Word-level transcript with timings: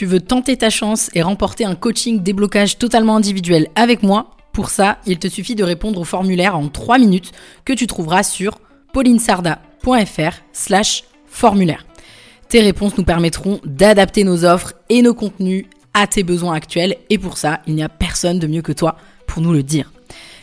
Tu 0.00 0.06
veux 0.06 0.20
tenter 0.20 0.56
ta 0.56 0.70
chance 0.70 1.10
et 1.14 1.20
remporter 1.20 1.66
un 1.66 1.74
coaching 1.74 2.22
déblocage 2.22 2.78
totalement 2.78 3.16
individuel 3.16 3.68
avec 3.74 4.02
moi 4.02 4.30
Pour 4.54 4.70
ça, 4.70 4.96
il 5.04 5.18
te 5.18 5.28
suffit 5.28 5.54
de 5.54 5.62
répondre 5.62 6.00
au 6.00 6.04
formulaire 6.04 6.56
en 6.56 6.68
3 6.68 6.96
minutes 6.96 7.32
que 7.66 7.74
tu 7.74 7.86
trouveras 7.86 8.22
sur 8.22 8.60
paulinesarda.fr 8.94 10.36
slash 10.54 11.04
formulaire. 11.26 11.84
Tes 12.48 12.62
réponses 12.62 12.96
nous 12.96 13.04
permettront 13.04 13.60
d'adapter 13.66 14.24
nos 14.24 14.46
offres 14.46 14.72
et 14.88 15.02
nos 15.02 15.12
contenus 15.12 15.66
à 15.92 16.06
tes 16.06 16.22
besoins 16.22 16.54
actuels 16.54 16.96
et 17.10 17.18
pour 17.18 17.36
ça, 17.36 17.60
il 17.66 17.74
n'y 17.74 17.82
a 17.82 17.90
personne 17.90 18.38
de 18.38 18.46
mieux 18.46 18.62
que 18.62 18.72
toi 18.72 18.96
pour 19.26 19.42
nous 19.42 19.52
le 19.52 19.62
dire. 19.62 19.92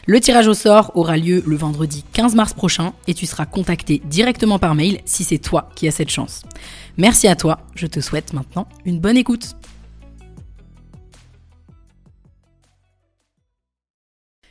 Le 0.10 0.22
tirage 0.22 0.48
au 0.48 0.54
sort 0.54 0.94
aura 0.96 1.18
lieu 1.18 1.44
le 1.46 1.58
vendredi 1.58 2.06
15 2.14 2.34
mars 2.34 2.54
prochain 2.54 2.94
et 3.08 3.14
tu 3.14 3.26
seras 3.26 3.46
contacté 3.46 4.02
directement 4.06 4.58
par 4.58 4.74
mail 4.74 5.02
si 5.04 5.26
c'est 5.26 5.38
toi 5.38 5.70
qui 5.76 5.86
as 5.86 5.92
cette 5.92 6.10
chance. 6.10 6.44
Merci 6.96 7.28
à 7.28 7.36
toi, 7.36 7.60
je 7.76 7.88
te 7.88 8.00
souhaite 8.00 8.32
maintenant 8.32 8.70
une 8.86 9.02
bonne 9.02 9.18
écoute. 9.18 9.57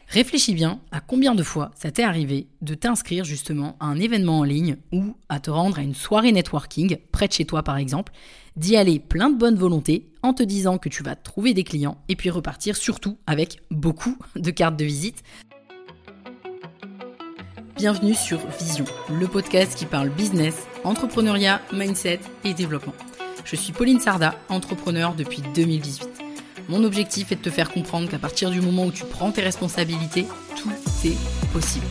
Réfléchis 0.09 0.55
bien 0.55 0.81
à 0.93 1.01
combien 1.01 1.35
de 1.35 1.43
fois 1.43 1.73
ça 1.75 1.91
t'est 1.91 2.05
arrivé 2.05 2.47
de 2.63 2.75
t'inscrire 2.75 3.25
justement 3.25 3.77
à 3.81 3.87
un 3.87 3.99
événement 3.99 4.39
en 4.39 4.45
ligne 4.45 4.77
ou 4.93 5.17
à 5.29 5.41
te 5.41 5.51
rendre 5.51 5.79
à 5.79 5.83
une 5.83 5.97
soirée 5.97 6.31
networking 6.31 6.99
près 7.11 7.27
de 7.27 7.33
chez 7.33 7.45
toi 7.45 7.63
par 7.63 7.77
exemple, 7.77 8.13
d'y 8.57 8.77
aller 8.77 9.01
plein 9.01 9.31
de 9.31 9.37
bonne 9.37 9.57
volonté 9.57 10.09
en 10.23 10.33
te 10.33 10.43
disant 10.43 10.79
que 10.79 10.89
tu 10.89 11.03
vas 11.03 11.17
trouver 11.17 11.55
des 11.55 11.65
clients 11.65 11.99
et 12.09 12.15
puis 12.15 12.31
repartir 12.31 12.77
surtout 12.77 13.19
avec 13.27 13.61
beaucoup 13.71 14.17
de 14.37 14.51
cartes 14.51 14.77
de 14.77 14.85
visite. 14.85 15.23
Bienvenue 17.77 18.15
sur 18.15 18.39
Vision, 18.59 18.87
le 19.11 19.27
podcast 19.27 19.77
qui 19.77 19.87
parle 19.87 20.09
business, 20.09 20.67
entrepreneuriat, 20.85 21.61
mindset 21.73 22.21
et 22.45 22.55
développement. 22.55 22.95
Je 23.45 23.57
suis 23.57 23.73
Pauline 23.73 24.01
Sarda, 24.01 24.35
entrepreneur 24.49 25.15
depuis 25.15 25.43
2018. 25.55 26.26
Mon 26.69 26.83
objectif 26.83 27.31
est 27.31 27.37
de 27.37 27.43
te 27.43 27.51
faire 27.51 27.71
comprendre 27.71 28.09
qu'à 28.09 28.19
partir 28.19 28.51
du 28.51 28.61
moment 28.61 28.87
où 28.87 28.91
tu 28.91 29.05
prends 29.05 29.31
tes 29.31 29.43
responsabilités, 29.43 30.27
tout 30.57 30.71
est 31.05 31.17
possible. 31.53 31.87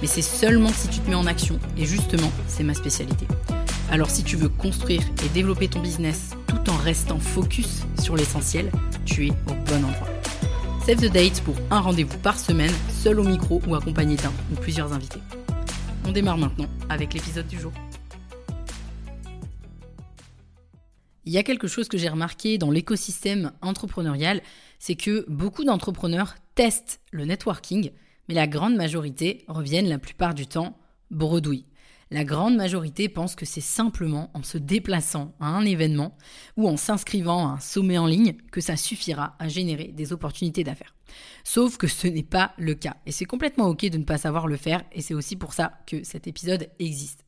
Mais 0.00 0.06
c'est 0.06 0.22
seulement 0.22 0.68
si 0.68 0.86
tu 0.88 1.00
te 1.00 1.10
mets 1.10 1.16
en 1.16 1.26
action, 1.26 1.58
et 1.76 1.84
justement, 1.84 2.30
c'est 2.46 2.62
ma 2.62 2.74
spécialité. 2.74 3.26
Alors 3.90 4.10
si 4.10 4.22
tu 4.22 4.36
veux 4.36 4.48
construire 4.48 5.02
et 5.24 5.28
développer 5.30 5.66
ton 5.66 5.80
business 5.80 6.30
tout 6.46 6.70
en 6.70 6.76
restant 6.76 7.18
focus 7.18 7.82
sur 8.00 8.16
l'essentiel, 8.16 8.70
tu 9.04 9.26
es 9.26 9.30
au 9.30 9.54
bon 9.66 9.84
endroit. 9.84 10.08
Save 10.86 11.00
the 11.00 11.12
date 11.12 11.40
pour 11.42 11.56
un 11.70 11.80
rendez-vous 11.80 12.18
par 12.18 12.38
semaine, 12.38 12.72
seul 12.90 13.18
au 13.18 13.24
micro 13.24 13.60
ou 13.66 13.74
accompagné 13.74 14.16
d'un 14.16 14.32
ou 14.52 14.54
plusieurs 14.54 14.92
invités. 14.92 15.20
On 16.06 16.12
démarre 16.12 16.38
maintenant 16.38 16.68
avec 16.88 17.12
l'épisode 17.12 17.46
du 17.48 17.58
jour. 17.58 17.72
Il 21.24 21.32
y 21.32 21.38
a 21.38 21.42
quelque 21.42 21.68
chose 21.68 21.88
que 21.88 21.98
j'ai 21.98 22.08
remarqué 22.08 22.58
dans 22.58 22.70
l'écosystème 22.70 23.52
entrepreneurial, 23.62 24.42
c'est 24.78 24.96
que 24.96 25.24
beaucoup 25.28 25.64
d'entrepreneurs 25.64 26.34
testent 26.54 27.00
le 27.12 27.24
networking, 27.24 27.90
mais 28.28 28.34
la 28.34 28.48
grande 28.48 28.74
majorité 28.74 29.44
reviennent 29.46 29.88
la 29.88 29.98
plupart 29.98 30.34
du 30.34 30.46
temps 30.46 30.76
bredouilles. 31.10 31.66
La 32.10 32.24
grande 32.24 32.56
majorité 32.56 33.08
pense 33.08 33.34
que 33.34 33.46
c'est 33.46 33.62
simplement 33.62 34.30
en 34.34 34.42
se 34.42 34.58
déplaçant 34.58 35.34
à 35.40 35.46
un 35.46 35.64
événement 35.64 36.18
ou 36.58 36.68
en 36.68 36.76
s'inscrivant 36.76 37.48
à 37.48 37.52
un 37.52 37.60
sommet 37.60 37.96
en 37.96 38.06
ligne 38.06 38.34
que 38.50 38.60
ça 38.60 38.76
suffira 38.76 39.34
à 39.38 39.48
générer 39.48 39.88
des 39.88 40.12
opportunités 40.12 40.62
d'affaires. 40.62 40.94
Sauf 41.42 41.78
que 41.78 41.86
ce 41.86 42.08
n'est 42.08 42.22
pas 42.22 42.52
le 42.58 42.74
cas. 42.74 42.96
Et 43.06 43.12
c'est 43.12 43.24
complètement 43.24 43.66
ok 43.68 43.86
de 43.86 43.96
ne 43.96 44.04
pas 44.04 44.18
savoir 44.18 44.46
le 44.46 44.58
faire 44.58 44.82
et 44.92 45.00
c'est 45.00 45.14
aussi 45.14 45.36
pour 45.36 45.54
ça 45.54 45.72
que 45.86 46.04
cet 46.04 46.26
épisode 46.26 46.68
existe. 46.78 47.24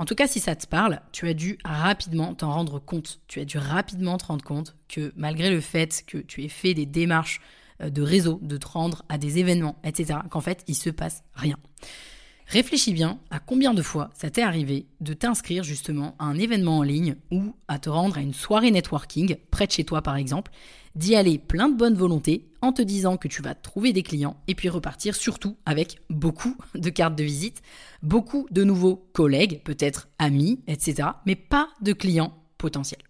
En 0.00 0.06
tout 0.06 0.14
cas, 0.14 0.26
si 0.26 0.40
ça 0.40 0.56
te 0.56 0.66
parle, 0.66 1.02
tu 1.12 1.28
as 1.28 1.34
dû 1.34 1.58
rapidement 1.62 2.34
t'en 2.34 2.50
rendre 2.54 2.78
compte. 2.78 3.20
Tu 3.28 3.38
as 3.38 3.44
dû 3.44 3.58
rapidement 3.58 4.16
te 4.16 4.24
rendre 4.24 4.42
compte 4.42 4.74
que 4.88 5.12
malgré 5.14 5.50
le 5.50 5.60
fait 5.60 6.02
que 6.06 6.16
tu 6.16 6.42
aies 6.42 6.48
fait 6.48 6.72
des 6.72 6.86
démarches 6.86 7.42
euh, 7.82 7.90
de 7.90 8.00
réseau, 8.00 8.38
de 8.40 8.56
te 8.56 8.66
rendre 8.66 9.04
à 9.10 9.18
des 9.18 9.36
événements, 9.40 9.76
etc., 9.84 10.20
qu'en 10.30 10.40
fait, 10.40 10.64
il 10.68 10.74
se 10.74 10.88
passe 10.88 11.22
rien. 11.34 11.58
Réfléchis 12.50 12.92
bien 12.92 13.20
à 13.30 13.38
combien 13.38 13.74
de 13.74 13.82
fois 13.82 14.10
ça 14.12 14.28
t'est 14.28 14.42
arrivé 14.42 14.86
de 15.00 15.14
t'inscrire 15.14 15.62
justement 15.62 16.16
à 16.18 16.24
un 16.24 16.36
événement 16.36 16.78
en 16.78 16.82
ligne 16.82 17.14
ou 17.30 17.54
à 17.68 17.78
te 17.78 17.88
rendre 17.88 18.18
à 18.18 18.22
une 18.22 18.34
soirée 18.34 18.72
networking 18.72 19.36
près 19.52 19.68
de 19.68 19.70
chez 19.70 19.84
toi 19.84 20.02
par 20.02 20.16
exemple, 20.16 20.50
d'y 20.96 21.14
aller 21.14 21.38
plein 21.38 21.68
de 21.68 21.76
bonne 21.76 21.94
volonté 21.94 22.50
en 22.60 22.72
te 22.72 22.82
disant 22.82 23.16
que 23.18 23.28
tu 23.28 23.40
vas 23.40 23.54
trouver 23.54 23.92
des 23.92 24.02
clients 24.02 24.36
et 24.48 24.56
puis 24.56 24.68
repartir 24.68 25.14
surtout 25.14 25.58
avec 25.64 26.00
beaucoup 26.10 26.56
de 26.74 26.90
cartes 26.90 27.14
de 27.14 27.22
visite, 27.22 27.62
beaucoup 28.02 28.48
de 28.50 28.64
nouveaux 28.64 28.96
collègues, 29.12 29.62
peut-être 29.62 30.08
amis, 30.18 30.60
etc., 30.66 31.10
mais 31.26 31.36
pas 31.36 31.68
de 31.82 31.92
clients 31.92 32.34
potentiels. 32.58 33.02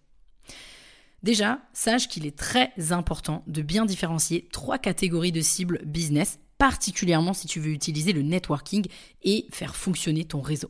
Déjà, 1.23 1.61
sache 1.73 2.07
qu'il 2.07 2.27
est 2.27 2.37
très 2.37 2.71
important 2.91 3.43
de 3.47 3.63
bien 3.63 3.85
différencier 3.85 4.47
trois 4.51 4.77
catégories 4.77 5.31
de 5.31 5.41
cibles 5.41 5.81
business 5.83 6.37
particulièrement 6.61 7.33
si 7.33 7.47
tu 7.47 7.59
veux 7.59 7.71
utiliser 7.71 8.13
le 8.13 8.21
networking 8.21 8.85
et 9.23 9.47
faire 9.49 9.75
fonctionner 9.75 10.25
ton 10.25 10.41
réseau. 10.41 10.69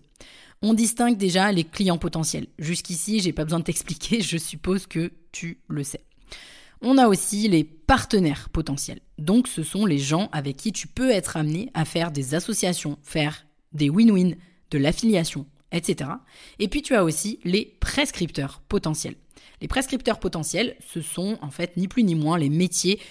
On 0.61 0.73
distingue 0.73 1.17
déjà 1.17 1.51
les 1.51 1.65
clients 1.65 1.97
potentiels. 1.97 2.47
Jusqu'ici, 2.57 3.19
j'ai 3.19 3.33
pas 3.33 3.43
besoin 3.43 3.59
de 3.59 3.65
t'expliquer, 3.65 4.21
je 4.21 4.37
suppose 4.37 4.87
que 4.87 5.11
tu 5.33 5.59
le 5.67 5.83
sais. 5.83 5.99
On 6.81 6.97
a 6.97 7.09
aussi 7.09 7.49
les 7.49 7.65
partenaires 7.65 8.47
potentiels. 8.53 9.01
Donc 9.17 9.49
ce 9.49 9.63
sont 9.63 9.85
les 9.85 9.97
gens 9.97 10.29
avec 10.31 10.55
qui 10.55 10.71
tu 10.71 10.87
peux 10.87 11.11
être 11.11 11.35
amené 11.35 11.69
à 11.73 11.83
faire 11.83 12.13
des 12.13 12.35
associations, 12.35 12.97
faire 13.03 13.45
des 13.73 13.89
win-win, 13.89 14.37
de 14.71 14.77
l'affiliation, 14.77 15.45
etc. 15.73 16.09
Et 16.59 16.69
puis 16.69 16.83
tu 16.83 16.95
as 16.95 17.03
aussi 17.03 17.41
les 17.43 17.65
prescripteurs 17.81 18.61
potentiels. 18.69 19.15
Les 19.59 19.67
prescripteurs 19.67 20.21
potentiels, 20.21 20.77
ce 20.87 21.01
sont 21.01 21.37
en 21.41 21.51
fait 21.51 21.75
ni 21.75 21.89
plus 21.89 22.03
ni 22.03 22.15
moins 22.15 22.37
les 22.37 22.49
métiers 22.49 23.01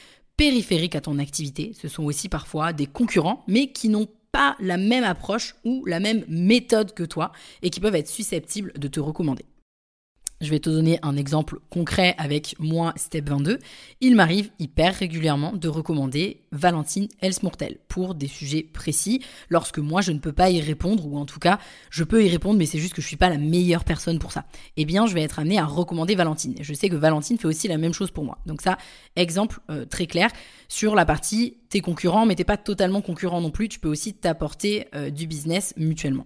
périphériques 0.41 0.97
à 0.97 1.03
ton 1.03 1.19
activité. 1.19 1.73
Ce 1.79 1.87
sont 1.87 2.05
aussi 2.05 2.31
parfois 2.31 2.73
des 2.73 2.87
concurrents, 2.87 3.45
mais 3.47 3.73
qui 3.73 3.91
n'ont 3.91 4.09
pas 4.33 4.57
la 4.59 4.79
même 4.79 5.05
approche 5.05 5.55
ou 5.67 5.85
la 5.85 6.01
même 6.01 6.25
méthode 6.29 6.95
que 6.95 7.03
toi 7.03 7.31
et 7.61 7.69
qui 7.69 7.79
peuvent 7.79 7.95
être 7.95 8.09
susceptibles 8.09 8.73
de 8.73 8.89
te 8.89 9.01
recommander. 9.01 9.45
Je 10.41 10.49
vais 10.49 10.59
te 10.59 10.71
donner 10.71 10.99
un 11.03 11.19
exemple 11.19 11.59
concret 11.69 12.15
avec 12.17 12.57
moi, 12.59 12.95
Step 12.97 13.29
22. 13.29 13.59
Il 14.01 14.17
m'arrive 14.17 14.51
hyper 14.59 14.95
régulièrement 14.95 15.53
de 15.53 15.69
recommander 15.69 16.41
Valentine 16.51 17.09
Elsmourtel 17.21 17.77
pour 17.89 18.15
des 18.15 18.27
sujets 18.27 18.63
précis 18.63 19.23
lorsque 19.51 19.77
moi 19.77 20.01
je 20.01 20.13
ne 20.13 20.19
peux 20.19 20.33
pas 20.33 20.49
y 20.49 20.63
répondre 20.63 21.07
ou 21.07 21.19
en 21.19 21.27
tout 21.27 21.41
cas 21.41 21.59
je 21.91 22.05
peux 22.05 22.25
y 22.25 22.31
répondre 22.31 22.59
mais 22.59 22.65
c'est 22.65 22.79
juste 22.79 22.95
que 22.95 23.03
je 23.03 23.07
suis 23.07 23.19
pas 23.19 23.29
la 23.29 23.37
meilleure 23.37 23.85
personne 23.85 24.19
pour 24.19 24.33
ça. 24.33 24.47
Eh 24.79 24.87
bien, 24.87 25.07
je 25.07 25.13
vais 25.13 25.21
être 25.21 25.41
amené 25.41 25.59
à 25.59 25.67
recommander 25.67 26.15
Valentine. 26.15 26.55
Je 26.59 26.73
sais 26.73 26.89
que 26.89 26.97
Valentine 26.97 27.37
fait 27.37 27.49
aussi 27.49 27.69
la 27.69 27.77
même 27.77 27.93
chose 27.93 28.11
pour 28.11 28.25
moi. 28.25 28.39
Donc 28.47 28.63
ça, 28.63 28.79
exemple 29.17 29.61
euh, 29.69 29.85
très 29.85 30.07
clair 30.07 30.31
sur 30.69 30.95
la 30.95 31.05
partie 31.05 31.59
tes 31.69 31.83
concurrents 31.83 32.25
mais 32.25 32.35
t'es 32.35 32.45
pas 32.45 32.57
totalement 32.57 33.03
concurrent 33.03 33.43
non 33.43 33.51
plus, 33.51 33.69
tu 33.69 33.79
peux 33.79 33.91
aussi 33.91 34.15
t'apporter 34.15 34.87
euh, 34.95 35.11
du 35.11 35.27
business 35.27 35.75
mutuellement. 35.77 36.25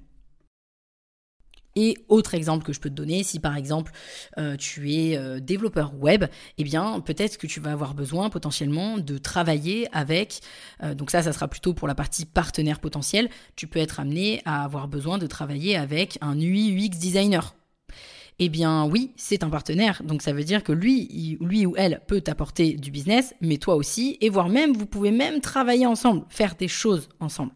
Et 1.76 1.98
autre 2.08 2.34
exemple 2.34 2.64
que 2.64 2.72
je 2.72 2.80
peux 2.80 2.88
te 2.88 2.94
donner, 2.94 3.22
si 3.24 3.40
par 3.40 3.56
exemple 3.56 3.92
euh, 4.38 4.56
tu 4.56 4.92
es 4.92 5.16
euh, 5.16 5.40
développeur 5.40 5.94
web, 5.98 6.24
eh 6.58 6.64
bien 6.64 7.00
peut-être 7.00 7.36
que 7.36 7.46
tu 7.46 7.60
vas 7.60 7.72
avoir 7.72 7.94
besoin 7.94 8.30
potentiellement 8.30 8.98
de 8.98 9.18
travailler 9.18 9.88
avec, 9.92 10.40
euh, 10.82 10.94
donc 10.94 11.10
ça 11.10 11.22
ça 11.22 11.32
sera 11.32 11.48
plutôt 11.48 11.74
pour 11.74 11.88
la 11.88 11.94
partie 11.94 12.26
partenaire 12.26 12.78
potentiel, 12.78 13.28
tu 13.56 13.66
peux 13.66 13.80
être 13.80 13.98
amené 13.98 14.40
à 14.44 14.64
avoir 14.64 14.86
besoin 14.86 15.18
de 15.18 15.26
travailler 15.26 15.76
avec 15.76 16.18
un 16.20 16.38
UI 16.38 16.76
UX 16.76 16.96
designer. 16.98 17.54
Eh 18.40 18.48
bien 18.48 18.84
oui, 18.84 19.12
c'est 19.16 19.44
un 19.44 19.50
partenaire, 19.50 20.02
donc 20.04 20.22
ça 20.22 20.32
veut 20.32 20.44
dire 20.44 20.64
que 20.64 20.72
lui, 20.72 21.38
lui 21.40 21.66
ou 21.66 21.74
elle 21.76 22.02
peut 22.06 22.20
t'apporter 22.20 22.74
du 22.74 22.90
business, 22.90 23.34
mais 23.40 23.58
toi 23.58 23.76
aussi, 23.76 24.16
et 24.20 24.28
voire 24.28 24.48
même 24.48 24.72
vous 24.72 24.86
pouvez 24.86 25.12
même 25.12 25.40
travailler 25.40 25.86
ensemble, 25.86 26.24
faire 26.28 26.54
des 26.56 26.68
choses 26.68 27.08
ensemble. 27.20 27.52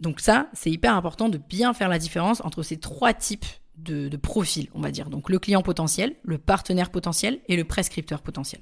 Donc 0.00 0.20
ça, 0.20 0.48
c'est 0.52 0.70
hyper 0.70 0.94
important 0.94 1.28
de 1.28 1.38
bien 1.38 1.74
faire 1.74 1.88
la 1.88 1.98
différence 1.98 2.40
entre 2.44 2.62
ces 2.62 2.78
trois 2.78 3.12
types 3.12 3.46
de, 3.76 4.16
profils, 4.16 4.68
on 4.74 4.80
va 4.80 4.90
dire. 4.90 5.10
Donc 5.10 5.30
le 5.30 5.38
client 5.38 5.62
potentiel, 5.62 6.16
le 6.22 6.38
partenaire 6.38 6.90
potentiel 6.90 7.40
et 7.48 7.56
le 7.56 7.64
prescripteur 7.64 8.22
potentiel. 8.22 8.60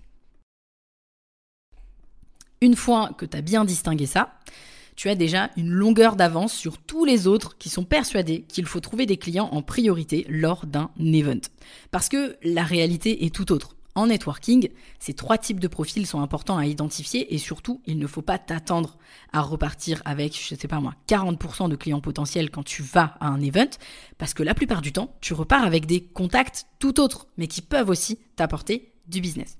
Une 2.60 2.76
fois 2.76 3.10
que 3.16 3.26
tu 3.26 3.36
as 3.36 3.42
bien 3.42 3.64
distingué 3.64 4.06
ça, 4.06 4.34
tu 4.94 5.10
as 5.10 5.14
déjà 5.14 5.50
une 5.56 5.70
longueur 5.70 6.16
d'avance 6.16 6.54
sur 6.54 6.78
tous 6.78 7.04
les 7.04 7.26
autres 7.26 7.58
qui 7.58 7.68
sont 7.68 7.84
persuadés 7.84 8.42
qu'il 8.48 8.64
faut 8.64 8.80
trouver 8.80 9.04
des 9.04 9.18
clients 9.18 9.48
en 9.52 9.60
priorité 9.60 10.24
lors 10.28 10.64
d'un 10.64 10.90
event. 10.98 11.40
Parce 11.90 12.08
que 12.08 12.36
la 12.42 12.62
réalité 12.62 13.26
est 13.26 13.34
tout 13.34 13.52
autre. 13.52 13.76
En 13.96 14.08
networking, 14.08 14.68
ces 14.98 15.14
trois 15.14 15.38
types 15.38 15.58
de 15.58 15.68
profils 15.68 16.06
sont 16.06 16.20
importants 16.20 16.58
à 16.58 16.66
identifier 16.66 17.34
et 17.34 17.38
surtout, 17.38 17.80
il 17.86 17.98
ne 17.98 18.06
faut 18.06 18.20
pas 18.20 18.38
t'attendre 18.38 18.98
à 19.32 19.40
repartir 19.40 20.02
avec, 20.04 20.38
je 20.38 20.54
sais 20.54 20.68
pas 20.68 20.80
moi, 20.80 20.94
40% 21.08 21.70
de 21.70 21.76
clients 21.76 22.02
potentiels 22.02 22.50
quand 22.50 22.62
tu 22.62 22.82
vas 22.82 23.16
à 23.20 23.28
un 23.28 23.40
event, 23.40 23.70
parce 24.18 24.34
que 24.34 24.42
la 24.42 24.52
plupart 24.52 24.82
du 24.82 24.92
temps, 24.92 25.16
tu 25.22 25.32
repars 25.32 25.64
avec 25.64 25.86
des 25.86 26.04
contacts 26.04 26.66
tout 26.78 27.00
autres, 27.00 27.26
mais 27.38 27.46
qui 27.46 27.62
peuvent 27.62 27.88
aussi 27.88 28.18
t'apporter 28.36 28.92
du 29.08 29.22
business. 29.22 29.56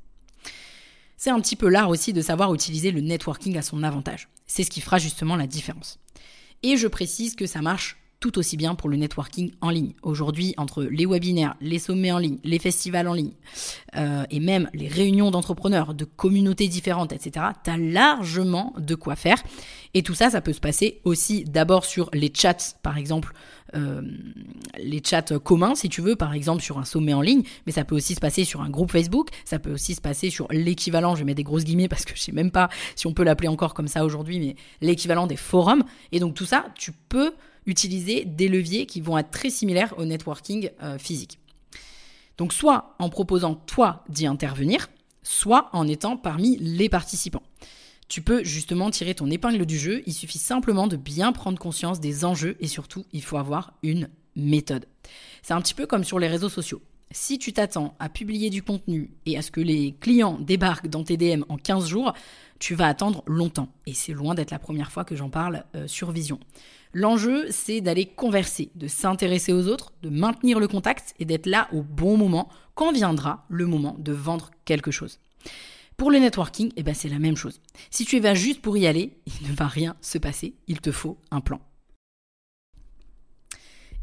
C'est 1.16 1.30
un 1.30 1.40
petit 1.40 1.56
peu 1.56 1.70
l'art 1.70 1.88
aussi 1.88 2.12
de 2.12 2.20
savoir 2.20 2.52
utiliser 2.52 2.90
le 2.90 3.00
networking 3.00 3.56
à 3.56 3.62
son 3.62 3.82
avantage. 3.82 4.28
C'est 4.46 4.64
ce 4.64 4.70
qui 4.70 4.82
fera 4.82 4.98
justement 4.98 5.36
la 5.36 5.46
différence. 5.46 5.98
Et 6.62 6.76
je 6.76 6.88
précise 6.88 7.36
que 7.36 7.46
ça 7.46 7.62
marche 7.62 7.96
tout 8.26 8.38
aussi 8.40 8.56
bien 8.56 8.74
pour 8.74 8.88
le 8.88 8.96
networking 8.96 9.52
en 9.60 9.70
ligne. 9.70 9.92
Aujourd'hui, 10.02 10.52
entre 10.56 10.82
les 10.82 11.06
webinaires, 11.06 11.54
les 11.60 11.78
sommets 11.78 12.10
en 12.10 12.18
ligne, 12.18 12.38
les 12.42 12.58
festivals 12.58 13.06
en 13.06 13.14
ligne, 13.14 13.34
euh, 13.96 14.24
et 14.30 14.40
même 14.40 14.68
les 14.74 14.88
réunions 14.88 15.30
d'entrepreneurs, 15.30 15.94
de 15.94 16.04
communautés 16.04 16.66
différentes, 16.66 17.12
etc., 17.12 17.46
tu 17.62 17.70
as 17.70 17.76
largement 17.76 18.74
de 18.78 18.96
quoi 18.96 19.14
faire. 19.14 19.40
Et 19.94 20.02
tout 20.02 20.14
ça, 20.14 20.30
ça 20.30 20.40
peut 20.40 20.52
se 20.52 20.60
passer 20.60 21.00
aussi 21.04 21.44
d'abord 21.44 21.84
sur 21.84 22.10
les 22.12 22.32
chats, 22.34 22.74
par 22.82 22.98
exemple, 22.98 23.32
euh, 23.74 24.02
les 24.78 25.00
chats 25.04 25.38
communs, 25.38 25.76
si 25.76 25.88
tu 25.88 26.00
veux, 26.00 26.16
par 26.16 26.34
exemple 26.34 26.62
sur 26.62 26.78
un 26.78 26.84
sommet 26.84 27.14
en 27.14 27.20
ligne, 27.20 27.42
mais 27.66 27.72
ça 27.72 27.84
peut 27.84 27.94
aussi 27.94 28.16
se 28.16 28.20
passer 28.20 28.44
sur 28.44 28.60
un 28.60 28.70
groupe 28.70 28.90
Facebook, 28.90 29.28
ça 29.44 29.60
peut 29.60 29.72
aussi 29.72 29.94
se 29.94 30.00
passer 30.00 30.30
sur 30.30 30.48
l'équivalent, 30.50 31.14
je 31.14 31.20
vais 31.20 31.26
mettre 31.26 31.36
des 31.36 31.44
grosses 31.44 31.64
guillemets 31.64 31.88
parce 31.88 32.04
que 32.04 32.16
je 32.16 32.20
sais 32.20 32.32
même 32.32 32.50
pas 32.50 32.68
si 32.96 33.06
on 33.06 33.12
peut 33.12 33.24
l'appeler 33.24 33.48
encore 33.48 33.72
comme 33.72 33.88
ça 33.88 34.04
aujourd'hui, 34.04 34.40
mais 34.40 34.56
l'équivalent 34.80 35.28
des 35.28 35.36
forums. 35.36 35.84
Et 36.10 36.18
donc 36.18 36.34
tout 36.34 36.44
ça, 36.44 36.66
tu 36.74 36.90
peux 36.92 37.32
utiliser 37.66 38.24
des 38.24 38.48
leviers 38.48 38.86
qui 38.86 39.00
vont 39.00 39.18
être 39.18 39.30
très 39.30 39.50
similaires 39.50 39.94
au 39.98 40.04
networking 40.04 40.70
euh, 40.82 40.98
physique. 40.98 41.38
Donc 42.38 42.52
soit 42.52 42.94
en 42.98 43.08
proposant 43.08 43.54
toi 43.54 44.04
d'y 44.08 44.26
intervenir, 44.26 44.88
soit 45.22 45.68
en 45.72 45.88
étant 45.88 46.16
parmi 46.16 46.56
les 46.58 46.88
participants. 46.88 47.42
Tu 48.08 48.22
peux 48.22 48.44
justement 48.44 48.90
tirer 48.90 49.14
ton 49.14 49.30
épingle 49.30 49.66
du 49.66 49.78
jeu, 49.78 50.02
il 50.06 50.14
suffit 50.14 50.38
simplement 50.38 50.86
de 50.86 50.96
bien 50.96 51.32
prendre 51.32 51.58
conscience 51.58 51.98
des 51.98 52.24
enjeux 52.24 52.56
et 52.60 52.68
surtout 52.68 53.04
il 53.12 53.22
faut 53.22 53.36
avoir 53.36 53.72
une 53.82 54.08
méthode. 54.36 54.86
C'est 55.42 55.54
un 55.54 55.60
petit 55.60 55.74
peu 55.74 55.86
comme 55.86 56.04
sur 56.04 56.18
les 56.18 56.28
réseaux 56.28 56.48
sociaux. 56.48 56.80
Si 57.12 57.38
tu 57.38 57.52
t'attends 57.52 57.94
à 57.98 58.08
publier 58.08 58.50
du 58.50 58.62
contenu 58.62 59.10
et 59.26 59.38
à 59.38 59.42
ce 59.42 59.50
que 59.50 59.60
les 59.60 59.94
clients 60.00 60.38
débarquent 60.40 60.88
dans 60.88 61.04
tes 61.04 61.16
DM 61.16 61.44
en 61.48 61.56
15 61.56 61.86
jours, 61.86 62.12
tu 62.58 62.74
vas 62.74 62.88
attendre 62.88 63.22
longtemps. 63.26 63.68
Et 63.86 63.94
c'est 63.94 64.12
loin 64.12 64.34
d'être 64.34 64.50
la 64.50 64.58
première 64.58 64.90
fois 64.90 65.04
que 65.04 65.14
j'en 65.14 65.30
parle 65.30 65.64
euh, 65.74 65.86
sur 65.86 66.10
Vision. 66.10 66.40
L'enjeu, 66.92 67.46
c'est 67.50 67.80
d'aller 67.80 68.06
converser, 68.06 68.70
de 68.74 68.88
s'intéresser 68.88 69.52
aux 69.52 69.68
autres, 69.68 69.92
de 70.02 70.08
maintenir 70.08 70.58
le 70.58 70.66
contact 70.66 71.14
et 71.18 71.24
d'être 71.24 71.46
là 71.46 71.68
au 71.72 71.82
bon 71.82 72.16
moment 72.16 72.48
quand 72.74 72.92
viendra 72.92 73.44
le 73.48 73.66
moment 73.66 73.96
de 73.98 74.12
vendre 74.12 74.50
quelque 74.64 74.90
chose. 74.90 75.20
Pour 75.96 76.10
le 76.10 76.18
networking, 76.18 76.72
eh 76.76 76.82
ben 76.82 76.94
c'est 76.94 77.08
la 77.08 77.18
même 77.18 77.36
chose. 77.36 77.60
Si 77.90 78.04
tu 78.04 78.16
y 78.16 78.20
vas 78.20 78.34
juste 78.34 78.60
pour 78.60 78.76
y 78.76 78.86
aller, 78.86 79.16
il 79.26 79.48
ne 79.48 79.54
va 79.54 79.66
rien 79.66 79.96
se 80.00 80.18
passer, 80.18 80.54
il 80.66 80.80
te 80.80 80.92
faut 80.92 81.18
un 81.30 81.40
plan. 81.40 81.60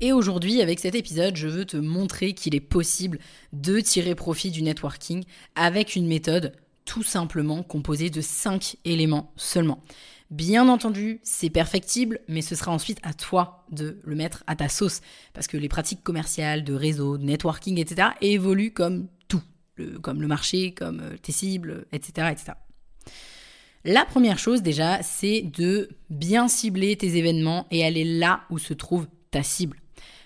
Et 0.04 0.12
aujourd'hui, 0.12 0.62
avec 0.62 0.82
cet 0.82 0.96
épisode, 0.96 1.38
je 1.38 1.48
veux 1.48 1.64
te 1.64 1.78
montrer 1.78 2.34
qu'il 2.34 2.56
est 2.56 2.60
possible 2.60 3.20
de 3.54 3.80
tirer 3.80 4.16
profit 4.16 4.52
du 4.52 4.62
networking 4.62 5.24
avec 5.56 5.96
une 5.96 6.08
méthode 6.08 6.58
tout 6.84 7.04
simplement 7.04 7.64
composée 7.64 8.10
de 8.10 8.20
5 8.20 8.76
éléments 8.84 9.32
seulement. 9.38 9.82
Bien 10.30 10.68
entendu, 10.68 11.22
c'est 11.24 11.50
perfectible, 11.50 12.20
mais 12.28 12.42
ce 12.42 12.54
sera 12.54 12.74
ensuite 12.74 13.00
à 13.02 13.14
toi 13.14 13.66
de 13.72 14.02
le 14.04 14.14
mettre 14.14 14.44
à 14.46 14.58
ta 14.58 14.68
sauce. 14.68 15.00
Parce 15.34 15.48
que 15.48 15.56
les 15.56 15.70
pratiques 15.70 16.04
commerciales, 16.04 16.66
de 16.66 16.74
réseau, 16.74 17.18
de 17.18 17.24
networking, 17.24 17.80
etc. 17.80 18.10
évoluent 18.20 18.74
comme 18.74 19.08
tout. 19.30 19.44
comme 20.02 20.22
le 20.22 20.28
marché, 20.28 20.74
comme 20.74 21.00
euh, 21.00 21.16
tes 21.16 21.32
cibles, 21.32 21.86
etc., 21.94 22.28
etc. 22.30 22.52
La 23.86 24.04
première 24.04 24.38
chose 24.38 24.64
déjà, 24.64 25.02
c'est 25.02 25.44
de 25.44 25.88
bien 26.10 26.50
cibler 26.50 26.98
tes 26.98 27.16
événements 27.16 27.68
et 27.72 27.86
aller 27.86 28.04
là 28.04 28.42
où 28.50 28.58
se 28.58 28.74
trouve 28.74 29.08
ta 29.32 29.44
cible. 29.44 29.78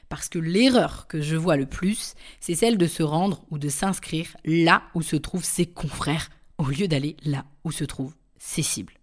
Parce 0.10 0.30
que 0.30 0.40
l'erreur 0.40 1.08
que 1.08 1.22
je 1.22 1.36
vois 1.36 1.58
le 1.58 1.66
plus, 1.66 2.16
c'est 2.40 2.56
celle 2.56 2.78
de 2.78 2.88
se 2.88 3.04
rendre 3.04 3.44
ou 3.50 3.58
de 3.58 3.70
s'inscrire 3.70 4.38
là 4.46 4.84
où 4.96 5.02
se 5.02 5.16
trouvent 5.16 5.44
ses 5.44 5.66
confrères, 5.66 6.30
au 6.58 6.66
lieu 6.66 6.88
d'aller 6.88 7.18
là 7.24 7.46
où 7.64 7.72
se 7.72 7.84
trouvent 7.84 8.16
ses 8.38 8.64
cibles. 8.64 8.94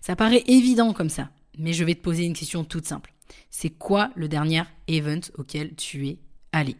Ça 0.00 0.16
paraît 0.16 0.42
évident 0.46 0.92
comme 0.92 1.10
ça, 1.10 1.30
mais 1.58 1.72
je 1.72 1.84
vais 1.84 1.94
te 1.94 2.02
poser 2.02 2.24
une 2.24 2.34
question 2.34 2.64
toute 2.64 2.86
simple. 2.86 3.14
C'est 3.50 3.70
quoi 3.70 4.10
le 4.16 4.28
dernier 4.28 4.62
event 4.88 5.20
auquel 5.38 5.74
tu 5.76 6.08
es 6.08 6.18
allé? 6.52 6.76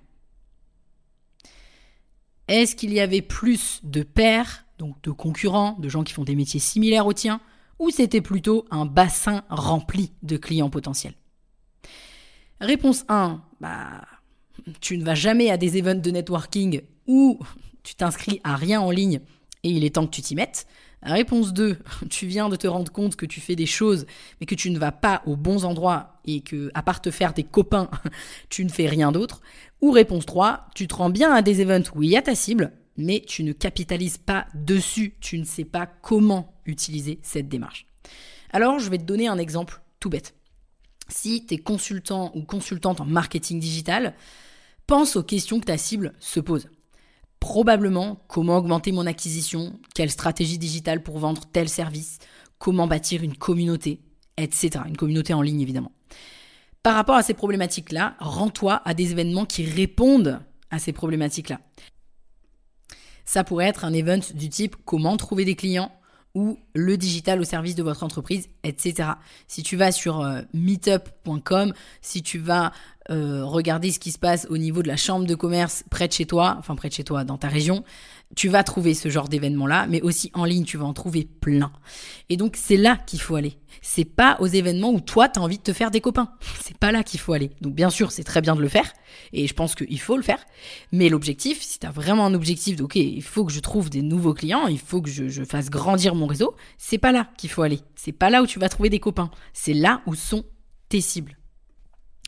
Est-ce 2.49 2.75
qu'il 2.77 2.93
y 2.93 3.01
avait 3.01 3.23
plus 3.23 3.81
de 3.85 4.03
pairs, 4.03 4.65
donc 4.79 5.01
de 5.03 5.11
concurrents, 5.11 5.77
de 5.79 5.89
gens 5.89 6.03
qui 6.03 6.13
font 6.13 6.25
des 6.25 6.35
métiers 6.35 6.61
similaires 6.61 7.07
aux 7.07 7.13
tiens, 7.13 7.41
ou 7.79 7.91
c'était 7.91 8.21
plutôt 8.21 8.67
un 8.71 8.85
bassin 8.85 9.45
rempli 9.49 10.13
de 10.23 10.37
clients 10.37 10.71
potentiels? 10.71 11.15
Réponse 12.61 13.05
1, 13.09 13.43
bah, 13.63 14.03
tu 14.81 14.99
ne 14.99 15.05
vas 15.05 15.15
jamais 15.15 15.51
à 15.51 15.57
des 15.57 15.79
events 15.79 15.95
de 15.95 16.11
networking 16.11 16.83
ou 17.07 17.39
tu 17.85 17.95
t'inscris 17.95 18.41
à 18.43 18.57
rien 18.57 18.81
en 18.81 18.91
ligne 18.91 19.21
et 19.63 19.71
il 19.71 19.85
est 19.85 19.95
temps 19.95 20.07
que 20.07 20.15
tu 20.15 20.21
t'y 20.21 20.35
mettes. 20.35 20.67
Réponse 21.05 21.53
2, 21.53 21.79
tu 22.11 22.27
viens 22.27 22.49
de 22.49 22.57
te 22.57 22.67
rendre 22.67 22.91
compte 22.93 23.17
que 23.17 23.27
tu 23.27 23.41
fais 23.41 23.57
des 23.57 23.67
choses, 23.67 24.07
mais 24.41 24.47
que 24.47 24.55
tu 24.55 24.71
ne 24.71 24.79
vas 24.79 24.93
pas 24.93 25.23
aux 25.27 25.37
bons 25.37 25.65
endroits 25.65 26.21
et 26.25 26.43
que, 26.43 26.71
à 26.75 26.83
part 26.83 27.01
te 27.01 27.11
faire 27.11 27.35
des 27.35 27.43
copains, 27.43 27.89
tu 28.49 28.65
ne 28.65 28.69
fais 28.69 28.87
rien 28.87 29.11
d'autre. 29.11 29.41
Ou 29.81 29.91
réponse 29.91 30.27
3, 30.27 30.67
tu 30.75 30.87
te 30.87 30.95
rends 30.95 31.11
bien 31.11 31.33
à 31.33 31.43
des 31.43 31.61
events 31.61 31.91
où 31.95 32.03
il 32.03 32.11
y 32.11 32.17
a 32.17 32.23
ta 32.23 32.35
cible, 32.35 32.73
mais 32.97 33.21
tu 33.27 33.43
ne 33.43 33.53
capitalises 33.53 34.19
pas 34.19 34.47
dessus, 34.55 35.15
tu 35.21 35.39
ne 35.39 35.45
sais 35.45 35.65
pas 35.65 35.87
comment 35.87 36.55
utiliser 36.67 37.19
cette 37.23 37.49
démarche. 37.49 37.87
Alors, 38.53 38.79
je 38.79 38.91
vais 38.91 38.99
te 38.99 39.05
donner 39.05 39.29
un 39.29 39.39
exemple 39.39 39.81
tout 39.99 40.11
bête. 40.11 40.35
Si 41.09 41.45
tu 41.47 41.55
es 41.55 41.59
consultant 41.59 42.33
ou 42.35 42.43
consultante 42.43 43.01
en 43.01 43.05
marketing 43.05 43.61
digital, 43.61 44.15
pense 44.87 45.17
aux 45.17 45.23
questions 45.23 45.61
que 45.61 45.67
ta 45.67 45.79
cible 45.79 46.15
se 46.19 46.41
pose 46.41 46.69
probablement 47.43 48.23
comment 48.29 48.57
augmenter 48.57 48.93
mon 48.93 49.05
acquisition, 49.05 49.73
quelle 49.97 50.13
stratégie 50.13 50.59
digitale 50.59 51.03
pour 51.03 51.19
vendre 51.19 51.43
tel 51.53 51.69
service, 51.69 52.19
comment 52.59 52.87
bâtir 52.87 53.25
une 53.25 53.37
communauté, 53.37 53.99
etc. 54.37 54.85
Une 54.87 54.97
communauté 54.97 55.35
en 55.35 55.43
ligne 55.43 55.61
évidemment. 55.61 55.91
Par 56.85 56.95
rapport 56.95 57.17
à 57.17 57.25
ces 57.25 57.35
problématiques-là, 57.35 58.15
rends-toi 58.21 58.81
à 58.85 58.95
des 58.95 59.11
événements 59.11 59.45
qui 59.45 59.65
répondent 59.65 60.41
à 60.71 60.79
ces 60.79 60.93
problématiques-là. 60.93 61.59
Ça 63.25 63.43
pourrait 63.43 63.67
être 63.67 63.85
un 63.85 63.93
event 63.93 64.21
du 64.35 64.49
type 64.49 64.77
comment 64.85 65.17
trouver 65.17 65.45
des 65.45 65.57
clients 65.57 65.91
ou 66.35 66.59
le 66.75 66.97
digital 66.97 67.41
au 67.41 67.45
service 67.45 67.75
de 67.75 67.83
votre 67.83 68.03
entreprise, 68.03 68.49
etc. 68.65 69.11
Si 69.49 69.63
tu 69.63 69.77
vas 69.77 69.93
sur 69.93 70.21
euh, 70.21 70.41
meetup.com, 70.55 71.75
si 72.01 72.23
tu 72.23 72.39
vas 72.39 72.73
euh, 73.11 73.45
regarder 73.45 73.91
ce 73.91 73.99
qui 73.99 74.13
se 74.13 74.19
passe 74.19 74.47
au 74.49 74.59
niveau 74.59 74.83
de 74.83 74.89
la 74.89 74.97
chambre 74.97 75.27
de 75.27 75.35
commerce 75.35 75.83
près 75.91 76.07
de 76.07 76.13
chez 76.13 76.25
toi, 76.25 76.57
enfin 76.59 76.77
près 76.77 76.89
de 76.89 76.95
chez 76.95 77.05
toi, 77.05 77.25
dans 77.25 77.37
ta 77.37 77.49
région, 77.49 77.85
tu 78.37 78.49
vas 78.49 78.63
trouver 78.63 78.95
ce 78.95 79.09
genre 79.09 79.29
d'événement-là, 79.29 79.87
mais 79.89 80.01
aussi 80.03 80.31
en 80.35 80.45
ligne, 80.45 80.65
tu 80.65 80.77
vas 80.77 80.85
en 80.85 80.93
trouver 80.93 81.29
plein. 81.41 81.73
Et 82.29 82.37
donc 82.37 82.57
c'est 82.57 82.77
là 82.77 82.97
qu'il 83.07 83.21
faut 83.21 83.35
aller. 83.35 83.59
C'est 83.81 84.05
pas 84.05 84.37
aux 84.41 84.47
événements 84.47 84.91
où 84.91 85.01
toi 85.01 85.29
tu 85.29 85.41
as 85.41 85.43
envie 85.43 85.59
de 85.59 85.63
te 85.63 85.73
faire 85.73 85.91
des 85.91 86.01
copains. 86.01 86.31
C'est 86.61 86.77
pas 86.77 86.93
là 86.93 87.03
qu'il 87.03 87.19
faut 87.19 87.33
aller. 87.33 87.51
Donc 87.61 87.75
bien 87.75 87.91
sûr, 87.91 88.13
c'est 88.13 88.25
très 88.25 88.41
bien 88.41 88.55
de 88.55 88.61
le 88.61 88.69
faire 88.69 88.93
et 89.33 89.47
je 89.47 89.55
pense 89.55 89.75
qu'il 89.75 90.01
faut 90.01 90.17
le 90.17 90.23
faire, 90.23 90.45
mais 90.93 91.09
l'objectif, 91.09 91.61
si 91.61 91.81
tu 91.81 91.87
as 91.87 91.91
vraiment 91.91 92.25
un 92.25 92.35
objectif 92.35 92.77
de 92.77 92.85
OK, 92.85 92.97
il 92.97 93.23
faut 93.23 93.45
que 93.45 93.53
je 93.53 93.61
trouve 93.61 93.91
des 93.91 94.03
nouveaux 94.03 94.35
clients, 94.35 94.69
il 94.69 94.79
faut 94.79 95.03
que 95.03 95.11
je, 95.11 95.29
je 95.29 95.43
fasse 95.43 95.71
grandir 95.71 96.15
mon 96.15 96.27
réseau, 96.27 96.55
c'est 96.79 96.99
pas 96.99 97.13
là 97.13 97.29
qu'il 97.37 97.51
faut 97.51 97.63
aller. 97.63 97.81
C'est 97.97 98.13
pas 98.13 98.31
là 98.31 98.43
où 98.43 98.47
tu 98.47 98.59
vas 98.59 98.69
trouver 98.69 98.91
des 98.91 99.01
copains. 99.01 99.31
C'est 99.53 99.75
là 99.75 100.03
où 100.07 100.15
sont 100.15 100.45
tes 100.89 101.01
cibles. 101.01 101.37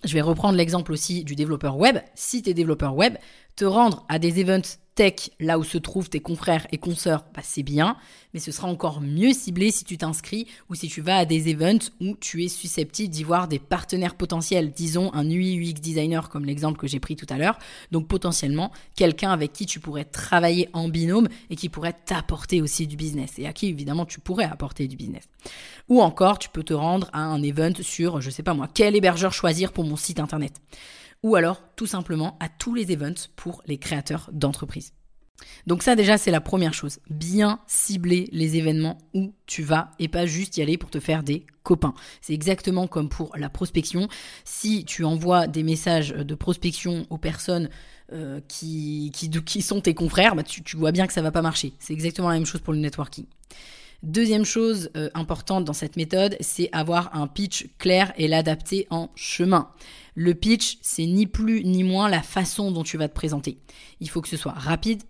Je 0.05 0.13
vais 0.13 0.21
reprendre 0.21 0.57
l'exemple 0.57 0.93
aussi 0.93 1.25
du 1.25 1.35
développeur 1.35 1.77
web. 1.77 1.99
Si 2.15 2.43
tu 2.43 2.51
es 2.51 2.55
développeur 2.55 2.95
web, 2.95 3.17
te 3.57 3.65
rendre 3.65 4.05
à 4.09 4.19
des 4.19 4.41
events 4.41 4.79
tech, 4.95 5.31
là 5.41 5.59
où 5.59 5.65
se 5.65 5.79
trouvent 5.79 6.09
tes 6.09 6.21
confrères 6.21 6.67
et 6.73 6.79
consoeurs, 6.79 7.25
bah, 7.35 7.43
c'est 7.43 7.63
bien, 7.63 7.97
mais 8.33 8.41
ce 8.41 8.53
sera 8.53 8.69
encore 8.69 9.01
mieux 9.01 9.33
ciblé 9.33 9.71
si 9.71 9.85
tu 9.85 9.99
t'inscris 9.99 10.47
ou 10.69 10.75
si 10.75 10.89
tu 10.89 11.01
vas 11.01 11.19
à 11.19 11.25
des 11.25 11.51
events 11.51 11.91
où 12.01 12.17
tu 12.17 12.45
es 12.45 12.49
susceptible 12.49 13.11
d'y 13.11 13.25
voir 13.25 13.49
des 13.49 13.59
partenaires 13.59 14.15
potentiels, 14.15 14.71
disons 14.71 15.13
un 15.15 15.29
UI 15.29 15.59
UX 15.59 15.81
designer 15.81 16.29
comme 16.29 16.45
l'exemple 16.45 16.79
que 16.79 16.87
j'ai 16.87 17.01
pris 17.01 17.17
tout 17.17 17.27
à 17.29 17.39
l'heure, 17.39 17.59
donc 17.91 18.09
potentiellement 18.09 18.73
quelqu'un 18.97 19.31
avec 19.31 19.53
qui 19.53 19.67
tu 19.67 19.81
pourrais 19.81 20.05
travailler 20.05 20.69
en 20.73 20.89
binôme 20.89 21.29
et 21.51 21.57
qui 21.57 21.69
pourrait 21.69 21.97
t'apporter 22.05 22.63
aussi 22.63 22.87
du 22.87 22.97
business 22.97 23.39
et 23.39 23.47
à 23.47 23.53
qui 23.53 23.67
évidemment 23.67 24.07
tu 24.07 24.21
pourrais 24.21 24.45
apporter 24.45 24.89
du 24.89 24.97
business. 24.97 25.25
Ou 25.89 26.01
encore, 26.01 26.39
tu 26.39 26.49
peux 26.49 26.63
te 26.63 26.75
rendre 26.75 27.11
à 27.13 27.21
un 27.21 27.43
event 27.43 27.75
sur, 27.83 28.21
je 28.21 28.31
sais 28.31 28.43
pas 28.43 28.55
moi, 28.55 28.69
quel 28.73 28.97
hébergeur 28.97 29.33
choisir 29.33 29.73
pour 29.73 29.85
mon 29.85 29.97
site 29.97 30.21
internet 30.21 30.53
ou 31.25 31.35
alors 31.35 31.63
tout 31.75 31.87
simplement 31.87 32.37
à 32.39 32.49
tous 32.49 32.75
les 32.75 32.93
events 32.93 33.29
pour 33.35 33.63
les 33.67 33.79
créateurs 33.79 34.31
d'entreprises. 34.33 34.93
Donc 35.67 35.83
ça 35.83 35.97
déjà 35.97 36.17
c'est 36.17 36.31
la 36.31 36.41
première 36.41 36.75
chose, 36.75 37.01
bien 37.11 37.59
cibler 37.67 38.29
les 38.31 38.57
événements 38.57 38.99
où 39.15 39.35
tu 39.47 39.63
vas 39.63 39.91
et 39.99 40.07
pas 40.07 40.27
juste 40.27 40.59
y 40.59 40.63
aller 40.63 40.79
pour 40.79 40.91
te 40.91 41.01
faire 41.01 41.23
des 41.25 41.47
copains. 41.65 41.95
C'est 42.21 42.35
exactement 42.35 42.87
comme 42.87 43.09
pour 43.09 43.37
la 43.37 43.49
prospection. 43.49 44.09
Si 44.45 44.85
tu 44.85 45.03
envoies 45.03 45.49
des 45.49 45.63
messages 45.63 46.11
de 46.11 46.35
prospection 46.35 47.07
aux 47.11 47.19
personnes 47.19 47.71
euh, 48.13 48.41
qui, 48.47 49.11
qui, 49.13 49.63
sont 49.63 49.81
tes 49.81 49.95
confrères, 49.95 50.37
bah 50.37 50.43
tu, 50.43 50.63
tu 50.63 50.77
vois 50.77 50.93
bien 50.93 51.07
que 51.07 51.13
ça 51.15 51.23
va 51.23 51.33
pas 51.33 51.43
marcher. 51.43 51.73
C'est 51.79 51.95
exactement 51.95 52.29
la 52.29 52.35
même 52.35 52.47
chose 52.47 52.61
pour 52.61 52.75
le 52.75 52.79
networking. 52.79 53.25
Deuxième 54.05 54.45
chose 54.45 54.91
euh, 54.99 55.09
importante 55.15 55.65
dans 55.65 55.73
cette 55.73 55.97
méthode, 55.97 56.37
c'est 56.41 56.69
avoir 56.73 57.17
un 57.17 57.27
pitch 57.27 57.69
clair 57.79 58.13
et 58.19 58.29
l'adapter 58.29 58.87
en 58.91 59.09
chemin. 59.15 59.71
Le 60.15 60.35
pitch, 60.35 60.77
c'est 60.83 61.07
ni 61.07 61.27
plus 61.27 61.65
ni 61.65 61.85
moins 61.85 62.11
la 62.11 62.21
façon 62.21 62.71
dont 62.71 62.83
tu 62.83 62.99
vas 62.99 63.09
te 63.09 63.15
présenter. 63.15 63.57
Il 64.01 64.11
faut 64.11 64.21
que 64.21 64.29
ce 64.29 64.37
soit 64.37 64.53
rapide, 64.53 65.03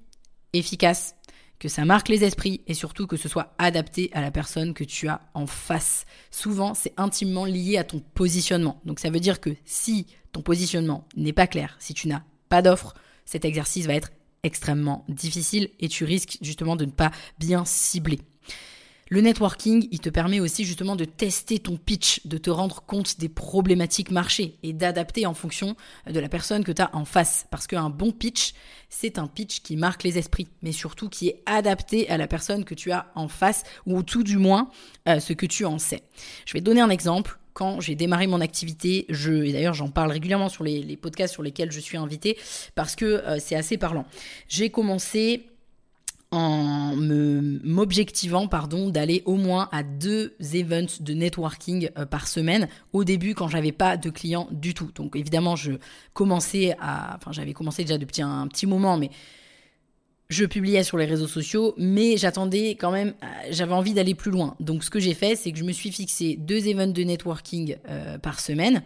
efficace, 0.52 1.16
que 1.58 1.68
ça 1.68 1.84
marque 1.84 2.08
les 2.08 2.22
esprits 2.22 2.60
et 2.68 2.74
surtout 2.74 3.08
que 3.08 3.16
ce 3.16 3.28
soit 3.28 3.56
adapté 3.58 4.10
à 4.12 4.20
la 4.20 4.30
personne 4.30 4.74
que 4.74 4.84
tu 4.84 5.08
as 5.08 5.22
en 5.34 5.48
face. 5.48 6.06
Souvent, 6.30 6.72
c'est 6.74 6.94
intimement 6.96 7.46
lié 7.46 7.78
à 7.78 7.82
ton 7.82 7.98
positionnement. 7.98 8.80
Donc 8.84 9.00
ça 9.00 9.10
veut 9.10 9.18
dire 9.18 9.40
que 9.40 9.50
si 9.64 10.06
ton 10.30 10.40
positionnement 10.40 11.08
n'est 11.16 11.32
pas 11.32 11.48
clair, 11.48 11.74
si 11.80 11.94
tu 11.94 12.06
n'as 12.06 12.22
pas 12.48 12.62
d'offre, 12.62 12.94
cet 13.24 13.44
exercice 13.44 13.88
va 13.88 13.94
être 13.94 14.12
extrêmement 14.44 15.04
difficile 15.08 15.70
et 15.80 15.88
tu 15.88 16.04
risques 16.04 16.38
justement 16.42 16.76
de 16.76 16.84
ne 16.84 16.92
pas 16.92 17.10
bien 17.40 17.64
cibler. 17.64 18.20
Le 19.10 19.20
networking, 19.20 19.86
il 19.90 20.00
te 20.00 20.08
permet 20.08 20.40
aussi 20.40 20.64
justement 20.64 20.96
de 20.96 21.04
tester 21.04 21.58
ton 21.58 21.76
pitch, 21.76 22.26
de 22.26 22.38
te 22.38 22.48
rendre 22.48 22.82
compte 22.82 23.18
des 23.20 23.28
problématiques 23.28 24.10
marché 24.10 24.56
et 24.62 24.72
d'adapter 24.72 25.26
en 25.26 25.34
fonction 25.34 25.76
de 26.08 26.18
la 26.18 26.28
personne 26.28 26.64
que 26.64 26.72
tu 26.72 26.80
as 26.80 26.94
en 26.94 27.04
face. 27.04 27.46
Parce 27.50 27.66
qu'un 27.66 27.90
bon 27.90 28.12
pitch, 28.12 28.54
c'est 28.88 29.18
un 29.18 29.26
pitch 29.26 29.60
qui 29.60 29.76
marque 29.76 30.04
les 30.04 30.16
esprits, 30.16 30.48
mais 30.62 30.72
surtout 30.72 31.08
qui 31.08 31.28
est 31.28 31.42
adapté 31.46 32.08
à 32.08 32.16
la 32.16 32.26
personne 32.26 32.64
que 32.64 32.74
tu 32.74 32.92
as 32.92 33.10
en 33.14 33.28
face, 33.28 33.64
ou 33.86 34.02
tout 34.02 34.22
du 34.22 34.38
moins 34.38 34.70
euh, 35.08 35.20
ce 35.20 35.32
que 35.32 35.46
tu 35.46 35.64
en 35.64 35.78
sais. 35.78 36.02
Je 36.46 36.54
vais 36.54 36.60
donner 36.60 36.80
un 36.80 36.90
exemple 36.90 37.38
quand 37.52 37.80
j'ai 37.80 37.94
démarré 37.94 38.26
mon 38.26 38.40
activité, 38.40 39.06
je, 39.08 39.32
et 39.32 39.52
d'ailleurs 39.52 39.74
j'en 39.74 39.88
parle 39.88 40.10
régulièrement 40.10 40.48
sur 40.48 40.64
les, 40.64 40.96
podcasts 40.96 41.32
sur 41.32 41.42
lesquels 41.42 41.70
je 41.70 41.80
suis 41.80 41.96
invitée, 41.96 42.36
parce 42.74 42.96
que 42.96 43.04
euh, 43.04 43.38
c'est 43.38 43.54
assez 43.54 43.78
parlant. 43.78 44.06
J'ai 44.48 44.70
commencé 44.70 45.46
en 46.34 46.96
m'objectivant 46.96 48.48
pardon 48.48 48.90
d'aller 48.90 49.22
au 49.24 49.36
moins 49.36 49.68
à 49.70 49.82
deux 49.82 50.34
events 50.52 51.00
de 51.00 51.14
networking 51.14 51.90
euh, 51.96 52.06
par 52.06 52.26
semaine 52.26 52.68
au 52.92 53.04
début 53.04 53.34
quand 53.34 53.48
j'avais 53.48 53.72
pas 53.72 53.96
de 53.96 54.10
clients 54.10 54.48
du 54.50 54.74
tout. 54.74 54.90
Donc 54.96 55.14
évidemment, 55.16 55.54
je 55.54 55.72
commençais 56.12 56.74
à 56.80 57.14
enfin 57.16 57.30
j'avais 57.32 57.52
commencé 57.52 57.84
déjà 57.84 57.98
depuis 57.98 58.22
un, 58.22 58.48
petit 58.48 58.66
moment 58.66 58.96
mais 58.96 59.10
je 60.28 60.44
publiais 60.44 60.82
sur 60.82 60.98
les 60.98 61.04
réseaux 61.04 61.28
sociaux, 61.28 61.74
mais 61.76 62.16
j'attendais 62.16 62.70
quand 62.70 62.90
même, 62.90 63.14
euh, 63.22 63.26
j'avais 63.50 63.74
envie 63.74 63.94
d'aller 63.94 64.14
plus 64.14 64.30
loin. 64.30 64.56
Donc 64.58 64.82
ce 64.82 64.90
que 64.90 64.98
j'ai 64.98 65.14
fait, 65.14 65.36
c'est 65.36 65.52
que 65.52 65.58
je 65.58 65.64
me 65.64 65.72
suis 65.72 65.92
fixé 65.92 66.36
deux 66.36 66.66
events 66.66 66.88
de 66.88 67.02
networking 67.02 67.76
euh, 67.88 68.18
par 68.18 68.40
semaine. 68.40 68.82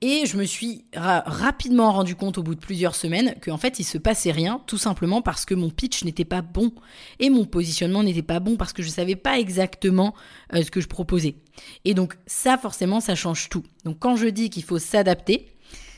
Et 0.00 0.26
je 0.26 0.36
me 0.36 0.44
suis 0.44 0.84
rapidement 0.94 1.92
rendu 1.92 2.14
compte 2.14 2.36
au 2.36 2.42
bout 2.42 2.54
de 2.54 2.60
plusieurs 2.60 2.94
semaines 2.94 3.34
qu'en 3.42 3.56
fait 3.56 3.78
il 3.78 3.84
se 3.84 3.96
passait 3.96 4.32
rien, 4.32 4.60
tout 4.66 4.76
simplement 4.76 5.22
parce 5.22 5.44
que 5.44 5.54
mon 5.54 5.70
pitch 5.70 6.04
n'était 6.04 6.24
pas 6.24 6.42
bon 6.42 6.72
et 7.20 7.30
mon 7.30 7.44
positionnement 7.46 8.02
n'était 8.02 8.22
pas 8.22 8.40
bon 8.40 8.56
parce 8.56 8.72
que 8.72 8.82
je 8.82 8.88
ne 8.88 8.92
savais 8.92 9.16
pas 9.16 9.38
exactement 9.38 10.14
euh, 10.52 10.62
ce 10.62 10.70
que 10.70 10.80
je 10.80 10.88
proposais. 10.88 11.36
Et 11.84 11.94
donc 11.94 12.16
ça 12.26 12.58
forcément 12.58 13.00
ça 13.00 13.14
change 13.14 13.48
tout. 13.48 13.62
Donc 13.84 13.98
quand 13.98 14.16
je 14.16 14.26
dis 14.26 14.50
qu'il 14.50 14.64
faut 14.64 14.78
s'adapter, 14.78 15.48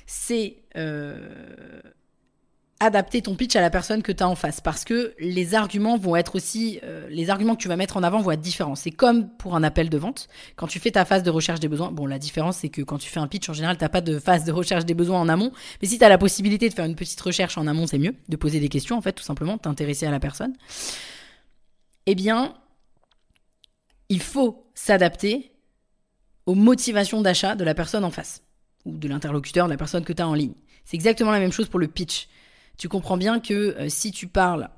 c'est 0.07 0.59
euh, 0.77 1.81
adapter 2.79 3.23
ton 3.23 3.35
pitch 3.35 3.57
à 3.57 3.61
la 3.61 3.71
personne 3.71 4.03
que 4.03 4.13
tu 4.13 4.23
as 4.23 4.29
en 4.29 4.35
face 4.35 4.61
parce 4.61 4.85
que 4.85 5.15
les 5.19 5.55
arguments 5.55 5.97
vont 5.97 6.15
être 6.15 6.35
aussi 6.35 6.79
euh, 6.85 7.07
les 7.09 7.31
arguments 7.31 7.55
que 7.55 7.63
tu 7.63 7.69
vas 7.69 7.77
mettre 7.77 7.97
en 7.97 8.03
avant 8.03 8.21
vont 8.21 8.33
être 8.33 8.41
différents. 8.41 8.75
C'est 8.75 8.91
comme 8.91 9.31
pour 9.31 9.57
un 9.57 9.63
appel 9.63 9.89
de 9.89 9.97
vente, 9.97 10.29
quand 10.57 10.67
tu 10.67 10.79
fais 10.79 10.91
ta 10.91 11.05
phase 11.05 11.23
de 11.23 11.31
recherche 11.31 11.61
des 11.61 11.69
besoins, 11.69 11.91
bon 11.91 12.07
la 12.07 12.19
différence 12.19 12.59
c'est 12.59 12.69
que 12.69 12.83
quand 12.83 12.99
tu 12.99 13.09
fais 13.09 13.21
un 13.21 13.29
pitch 13.29 13.49
en 13.49 13.55
général, 13.55 13.79
tu 13.79 13.89
pas 13.89 14.01
de 14.03 14.19
phase 14.19 14.45
de 14.45 14.53
recherche 14.53 14.85
des 14.85 14.95
besoins 14.95 15.21
en 15.21 15.29
amont, 15.29 15.53
mais 15.81 15.89
si 15.89 15.99
tu 15.99 16.05
as 16.05 16.09
la 16.09 16.19
possibilité 16.19 16.69
de 16.69 16.75
faire 16.75 16.85
une 16.85 16.97
petite 16.97 17.21
recherche 17.21 17.57
en 17.57 17.67
amont, 17.67 17.87
c'est 17.87 17.99
mieux, 17.99 18.15
de 18.29 18.37
poser 18.37 18.61
des 18.61 18.69
questions 18.69 18.97
en 18.97 19.01
fait 19.01 19.13
tout 19.13 19.25
simplement, 19.25 19.57
t'intéresser 19.57 20.07
à 20.07 20.11
la 20.11 20.21
personne. 20.21 20.53
Eh 22.05 22.15
bien, 22.15 22.55
il 24.09 24.21
faut 24.21 24.71
s'adapter 24.75 25.53
aux 26.45 26.55
motivations 26.55 27.23
d'achat 27.23 27.57
de 27.57 27.65
la 27.65 27.75
personne 27.75 28.05
en 28.05 28.11
face 28.11 28.43
ou 28.85 28.97
de 28.99 29.09
l'interlocuteur, 29.09 29.67
de 29.67 29.73
la 29.73 29.79
personne 29.79 30.05
que 30.05 30.13
tu 30.13 30.23
as 30.23 30.29
en 30.29 30.35
ligne. 30.35 30.55
C'est 30.85 30.97
exactement 30.97 31.33
la 31.33 31.41
même 31.41 31.53
chose 31.53 31.69
pour 31.69 31.81
le 31.81 31.89
pitch 31.89 32.29
tu 32.77 32.89
comprends 32.89 33.17
bien 33.17 33.41
que 33.41 33.55
euh, 33.55 33.89
si 33.89 34.11
tu 34.11 34.27
parles 34.27 34.71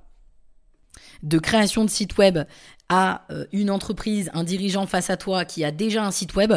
de 1.23 1.39
création 1.39 1.85
de 1.85 1.91
site 1.91 2.17
web 2.19 2.39
à 2.89 3.27
euh, 3.31 3.47
une 3.53 3.71
entreprise, 3.71 4.31
un 4.35 4.45
dirigeant 4.45 4.87
face 4.87 5.11
à 5.11 5.17
toi 5.17 5.45
qui 5.45 5.65
a 5.65 5.71
déjà 5.71 6.05
un 6.05 6.11
site 6.11 6.35
web, 6.35 6.55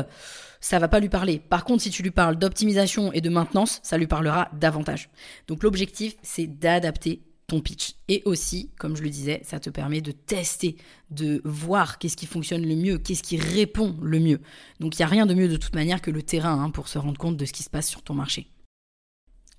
ça 0.61 0.79
va 0.79 0.87
pas 0.87 0.99
lui 0.99 1.09
parler. 1.09 1.39
Par 1.39 1.63
contre, 1.63 1.83
si 1.83 1.89
tu 1.89 2.03
lui 2.03 2.11
parles 2.11 2.37
d'optimisation 2.37 3.11
et 3.11 3.21
de 3.21 3.29
maintenance, 3.29 3.79
ça 3.83 3.97
lui 3.97 4.07
parlera 4.07 4.49
davantage. 4.53 5.09
Donc 5.47 5.63
l'objectif, 5.63 6.15
c'est 6.21 6.47
d'adapter 6.47 7.23
ton 7.47 7.59
pitch. 7.59 7.95
Et 8.07 8.21
aussi, 8.25 8.71
comme 8.77 8.95
je 8.95 9.01
le 9.01 9.09
disais, 9.09 9.41
ça 9.43 9.59
te 9.59 9.69
permet 9.69 9.99
de 9.99 10.11
tester, 10.11 10.77
de 11.09 11.41
voir 11.43 11.97
qu'est-ce 11.97 12.15
qui 12.15 12.27
fonctionne 12.27 12.65
le 12.65 12.75
mieux, 12.75 12.97
qu'est-ce 12.97 13.23
qui 13.23 13.37
répond 13.37 13.97
le 14.01 14.19
mieux. 14.19 14.39
Donc 14.79 14.97
il 14.97 15.01
n'y 15.01 15.05
a 15.05 15.09
rien 15.09 15.25
de 15.25 15.33
mieux 15.33 15.49
de 15.49 15.57
toute 15.57 15.75
manière 15.75 16.01
que 16.01 16.11
le 16.11 16.21
terrain 16.21 16.63
hein, 16.63 16.69
pour 16.69 16.87
se 16.87 16.97
rendre 16.97 17.17
compte 17.17 17.35
de 17.35 17.45
ce 17.45 17.51
qui 17.51 17.63
se 17.63 17.69
passe 17.69 17.89
sur 17.89 18.03
ton 18.03 18.13
marché. 18.13 18.50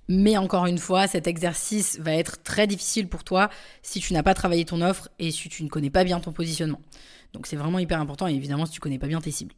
Mais 0.09 0.37
encore 0.37 0.67
une 0.67 0.79
fois, 0.79 1.07
cet 1.07 1.27
exercice 1.27 1.99
va 2.01 2.13
être 2.15 2.43
très 2.43 2.67
difficile 2.67 3.09
pour 3.09 3.25
toi 3.25 3.51
si 3.83 4.01
tu 4.01 4.13
n'as 4.13 4.23
pas 4.23 4.35
travaillé 4.35 4.65
ton 4.65 4.81
offre 4.83 5.09
et 5.19 5.31
si 5.31 5.49
tu 5.49 5.63
ne 5.65 5.69
connais 5.69 5.91
pas 5.91 6.05
bien 6.05 6.21
ton 6.21 6.33
positionnement. 6.33 6.81
Donc 7.33 7.47
c'est 7.47 7.57
vraiment 7.57 7.79
hyper 7.79 8.01
important 8.01 8.29
et 8.29 8.35
évidemment 8.35 8.67
si 8.67 8.73
tu 8.73 8.81
connais 8.81 8.99
pas 8.99 9.07
bien 9.07 9.21
tes 9.21 9.31
cibles. 9.31 9.55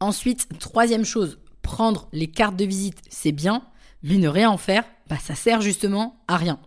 Ensuite, 0.00 0.48
troisième 0.58 1.04
chose, 1.04 1.38
prendre 1.62 2.08
les 2.12 2.26
cartes 2.26 2.56
de 2.56 2.64
visite, 2.64 2.98
c'est 3.08 3.32
bien, 3.32 3.64
mais 4.02 4.18
ne 4.18 4.28
rien 4.28 4.50
en 4.50 4.58
faire, 4.58 4.84
bah, 5.08 5.16
ça 5.18 5.34
sert 5.34 5.60
justement 5.60 6.22
à 6.28 6.36
rien. 6.36 6.58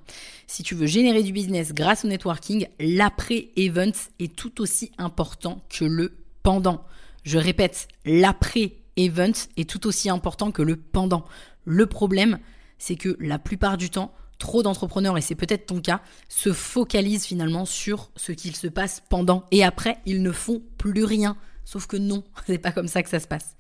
Si 0.48 0.64
tu 0.64 0.76
veux 0.76 0.88
générer 0.88 1.24
du 1.24 1.32
business 1.32 1.74
grâce 1.74 2.04
au 2.04 2.08
networking, 2.08 2.68
l'après-event 2.80 3.92
est 4.20 4.36
tout 4.36 4.62
aussi 4.62 4.92
important 4.98 5.62
que 5.70 5.86
le 5.86 6.18
pendant. 6.42 6.84
Je 7.24 7.38
répète, 7.38 7.88
l'après-event 8.06 9.34
est 9.58 9.70
tout 9.70 9.86
aussi 9.88 10.10
important 10.10 10.52
que 10.52 10.62
le 10.62 10.78
pendant. 10.78 11.26
Le 11.70 11.86
problème, 11.86 12.40
c'est 12.78 12.96
que 12.96 13.18
la 13.20 13.40
plupart 13.40 13.76
du 13.76 13.90
temps, 13.90 14.14
trop 14.40 14.64
d'entrepreneurs, 14.64 15.18
et 15.18 15.22
c'est 15.22 15.36
peut-être 15.36 15.66
ton 15.66 15.82
cas, 15.82 16.00
se 16.30 16.54
focalisent 16.54 17.26
finalement 17.26 17.66
sur 17.66 18.10
ce 18.16 18.32
qu'il 18.32 18.56
se 18.56 18.68
passe 18.68 19.04
pendant 19.10 19.44
et 19.52 19.66
après, 19.66 19.98
ils 20.06 20.24
ne 20.24 20.32
font 20.32 20.62
plus 20.78 21.04
rien. 21.04 21.36
Sauf 21.66 21.86
que 21.86 21.98
non, 21.98 22.24
c'est 22.48 22.58
pas 22.58 22.72
comme 22.72 22.88
ça 22.88 23.04
que 23.04 23.10
ça 23.10 23.20
se 23.20 23.28
passe. 23.28 23.58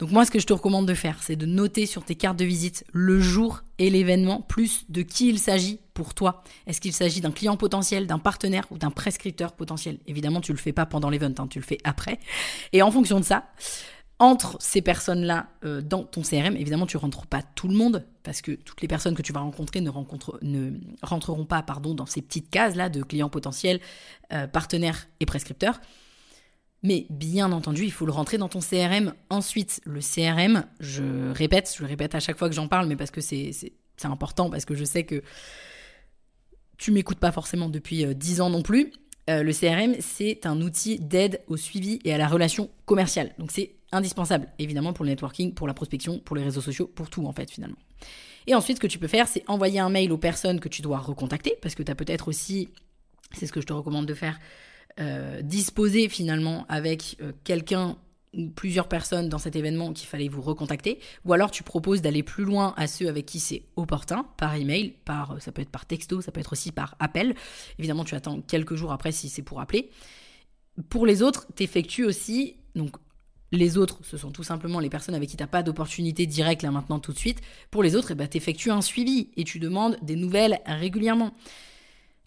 Donc 0.00 0.10
moi, 0.10 0.26
ce 0.26 0.30
que 0.30 0.38
je 0.38 0.46
te 0.46 0.52
recommande 0.52 0.86
de 0.86 0.92
faire, 0.92 1.22
c'est 1.22 1.36
de 1.36 1.46
noter 1.46 1.86
sur 1.86 2.04
tes 2.04 2.14
cartes 2.14 2.36
de 2.36 2.44
visite 2.44 2.84
le 2.92 3.20
jour 3.20 3.62
et 3.78 3.88
l'événement, 3.88 4.42
plus 4.42 4.84
de 4.90 5.00
qui 5.00 5.30
il 5.30 5.38
s'agit 5.38 5.80
pour 5.94 6.12
toi. 6.12 6.42
Est-ce 6.66 6.82
qu'il 6.82 6.92
s'agit 6.92 7.22
d'un 7.22 7.30
client 7.30 7.56
potentiel, 7.56 8.06
d'un 8.06 8.18
partenaire 8.18 8.66
ou 8.70 8.76
d'un 8.76 8.90
prescripteur 8.90 9.52
potentiel? 9.52 9.98
Évidemment, 10.06 10.42
tu 10.42 10.52
le 10.52 10.58
fais 10.58 10.72
pas 10.72 10.84
pendant 10.84 11.08
l'event, 11.08 11.32
hein, 11.38 11.46
tu 11.48 11.58
le 11.58 11.64
fais 11.64 11.78
après. 11.84 12.18
Et 12.74 12.82
en 12.82 12.90
fonction 12.90 13.18
de 13.18 13.24
ça, 13.24 13.44
entre 14.24 14.56
ces 14.58 14.80
personnes-là 14.80 15.48
euh, 15.66 15.82
dans 15.82 16.02
ton 16.02 16.22
CRM, 16.22 16.56
évidemment, 16.56 16.86
tu 16.86 16.96
ne 16.96 17.02
rentres 17.02 17.26
pas 17.26 17.42
tout 17.42 17.68
le 17.68 17.74
monde, 17.74 18.06
parce 18.22 18.40
que 18.40 18.52
toutes 18.52 18.80
les 18.80 18.88
personnes 18.88 19.14
que 19.14 19.20
tu 19.20 19.34
vas 19.34 19.40
rencontrer 19.40 19.82
ne, 19.82 19.90
ne 20.42 20.70
rentreront 21.02 21.44
pas 21.44 21.62
pardon, 21.62 21.94
dans 21.94 22.06
ces 22.06 22.22
petites 22.22 22.48
cases-là 22.48 22.88
de 22.88 23.02
clients 23.02 23.28
potentiels, 23.28 23.80
euh, 24.32 24.46
partenaires 24.46 25.08
et 25.20 25.26
prescripteurs. 25.26 25.78
Mais 26.82 27.06
bien 27.10 27.52
entendu, 27.52 27.84
il 27.84 27.92
faut 27.92 28.06
le 28.06 28.12
rentrer 28.12 28.38
dans 28.38 28.48
ton 28.48 28.60
CRM. 28.60 29.12
Ensuite, 29.28 29.82
le 29.84 30.00
CRM, 30.00 30.64
je 30.80 31.32
répète, 31.32 31.74
je 31.76 31.82
le 31.82 31.88
répète 31.88 32.14
à 32.14 32.20
chaque 32.20 32.38
fois 32.38 32.48
que 32.48 32.54
j'en 32.54 32.68
parle, 32.68 32.88
mais 32.88 32.96
parce 32.96 33.10
que 33.10 33.20
c'est 33.20 33.52
important, 34.04 34.48
parce 34.48 34.64
que 34.64 34.74
je 34.74 34.84
sais 34.84 35.04
que 35.04 35.22
tu 36.78 36.92
m'écoutes 36.92 37.20
pas 37.20 37.32
forcément 37.32 37.68
depuis 37.68 38.06
euh, 38.06 38.14
dix 38.14 38.40
ans 38.40 38.48
non 38.48 38.62
plus. 38.62 38.90
le 39.28 39.52
CRM, 39.52 39.96
c'est 40.00 40.46
un 40.46 40.60
outil 40.62 40.98
d'aide 40.98 41.42
au 41.46 41.56
suivi 41.58 41.98
et 42.04 42.14
à 42.14 42.18
la 42.18 42.26
relation 42.26 42.70
commerciale. 42.86 43.34
Donc 43.38 43.50
c'est 43.52 43.74
indispensable, 43.94 44.48
évidemment, 44.58 44.92
pour 44.92 45.04
le 45.04 45.10
networking, 45.10 45.54
pour 45.54 45.66
la 45.66 45.74
prospection, 45.74 46.18
pour 46.18 46.36
les 46.36 46.42
réseaux 46.42 46.60
sociaux, 46.60 46.86
pour 46.86 47.10
tout, 47.10 47.26
en 47.26 47.32
fait, 47.32 47.50
finalement. 47.50 47.78
Et 48.46 48.54
ensuite, 48.54 48.76
ce 48.76 48.80
que 48.80 48.86
tu 48.86 48.98
peux 48.98 49.08
faire, 49.08 49.28
c'est 49.28 49.42
envoyer 49.48 49.80
un 49.80 49.88
mail 49.88 50.12
aux 50.12 50.18
personnes 50.18 50.60
que 50.60 50.68
tu 50.68 50.82
dois 50.82 50.98
recontacter, 50.98 51.56
parce 51.62 51.74
que 51.74 51.82
tu 51.82 51.90
as 51.90 51.94
peut-être 51.94 52.28
aussi, 52.28 52.68
c'est 53.32 53.46
ce 53.46 53.52
que 53.52 53.60
je 53.60 53.66
te 53.66 53.72
recommande 53.72 54.06
de 54.06 54.14
faire, 54.14 54.38
euh, 55.00 55.42
disposer 55.42 56.08
finalement 56.08 56.66
avec 56.68 57.16
euh, 57.20 57.32
quelqu'un 57.42 57.96
ou 58.36 58.48
plusieurs 58.48 58.88
personnes 58.88 59.28
dans 59.28 59.38
cet 59.38 59.56
événement 59.56 59.92
qu'il 59.92 60.08
fallait 60.08 60.28
vous 60.28 60.42
recontacter, 60.42 60.98
ou 61.24 61.32
alors 61.32 61.50
tu 61.50 61.62
proposes 61.62 62.02
d'aller 62.02 62.22
plus 62.22 62.44
loin 62.44 62.74
à 62.76 62.86
ceux 62.86 63.08
avec 63.08 63.26
qui 63.26 63.40
c'est 63.40 63.62
opportun, 63.76 64.26
par 64.36 64.54
email, 64.54 64.94
par, 65.04 65.40
ça 65.40 65.52
peut 65.52 65.62
être 65.62 65.70
par 65.70 65.86
texto, 65.86 66.20
ça 66.20 66.32
peut 66.32 66.40
être 66.40 66.52
aussi 66.52 66.72
par 66.72 66.96
appel. 66.98 67.34
Évidemment, 67.78 68.04
tu 68.04 68.14
attends 68.14 68.40
quelques 68.40 68.74
jours 68.74 68.92
après 68.92 69.12
si 69.12 69.28
c'est 69.28 69.42
pour 69.42 69.60
appeler. 69.60 69.90
Pour 70.88 71.06
les 71.06 71.22
autres, 71.22 71.46
tu 71.54 71.62
effectues 71.62 72.04
aussi 72.04 72.56
donc 72.74 72.96
les 73.54 73.78
autres, 73.78 74.00
ce 74.02 74.16
sont 74.16 74.30
tout 74.30 74.42
simplement 74.42 74.80
les 74.80 74.90
personnes 74.90 75.14
avec 75.14 75.28
qui 75.28 75.36
tu 75.36 75.42
n'as 75.42 75.48
pas 75.48 75.62
d'opportunité 75.62 76.26
directe 76.26 76.62
là 76.62 76.70
maintenant 76.70 76.98
tout 76.98 77.12
de 77.12 77.18
suite. 77.18 77.40
Pour 77.70 77.82
les 77.82 77.96
autres, 77.96 78.12
eh 78.12 78.14
ben, 78.14 78.28
un 78.68 78.82
suivi 78.82 79.30
et 79.36 79.44
tu 79.44 79.58
demandes 79.58 79.96
des 80.02 80.16
nouvelles 80.16 80.60
régulièrement. 80.66 81.32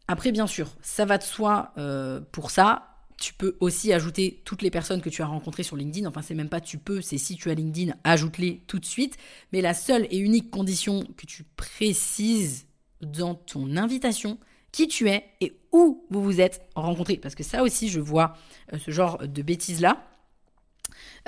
Après, 0.08 0.32
bien 0.32 0.48
sûr, 0.48 0.70
ça 0.82 1.06
va 1.06 1.18
de 1.18 1.24
soi 1.24 1.74
euh, 1.78 2.22
pour 2.32 2.52
ça. 2.52 2.94
Tu 3.20 3.34
peux 3.34 3.58
aussi 3.60 3.92
ajouter 3.92 4.42
toutes 4.46 4.62
les 4.62 4.70
personnes 4.70 5.02
que 5.02 5.10
tu 5.10 5.22
as 5.22 5.26
rencontrées 5.26 5.64
sur 5.64 5.76
LinkedIn. 5.76 6.08
Enfin, 6.08 6.22
c'est 6.22 6.36
même 6.36 6.50
pas 6.50 6.62
tu 6.62 6.78
peux, 6.78 7.02
c'est 7.02 7.18
si 7.18 7.36
tu 7.36 7.50
as 7.50 7.56
LinkedIn, 7.56 7.94
ajoute-les 8.04 8.62
tout 8.68 8.80
de 8.80 8.86
suite. 8.86 9.18
Mais 9.52 9.62
la 9.62 9.74
seule 9.74 10.08
et 10.12 10.18
unique 10.18 10.50
condition 10.50 11.04
que 11.18 11.26
tu 11.26 11.44
précises 11.44 12.68
dans 13.02 13.36
ton 13.36 13.76
invitation, 13.76 14.38
qui 14.72 14.88
tu 14.88 15.10
es 15.10 15.26
et 15.42 15.58
où 15.72 16.06
vous 16.10 16.24
vous 16.24 16.40
êtes 16.40 16.62
rencontrés. 16.76 17.18
Parce 17.18 17.36
que 17.36 17.44
ça 17.44 17.64
aussi, 17.64 17.90
je 17.90 18.00
vois 18.00 18.38
euh, 18.74 18.78
ce 18.78 18.92
genre 18.92 19.18
de 19.18 19.42
bêtises-là 19.42 20.07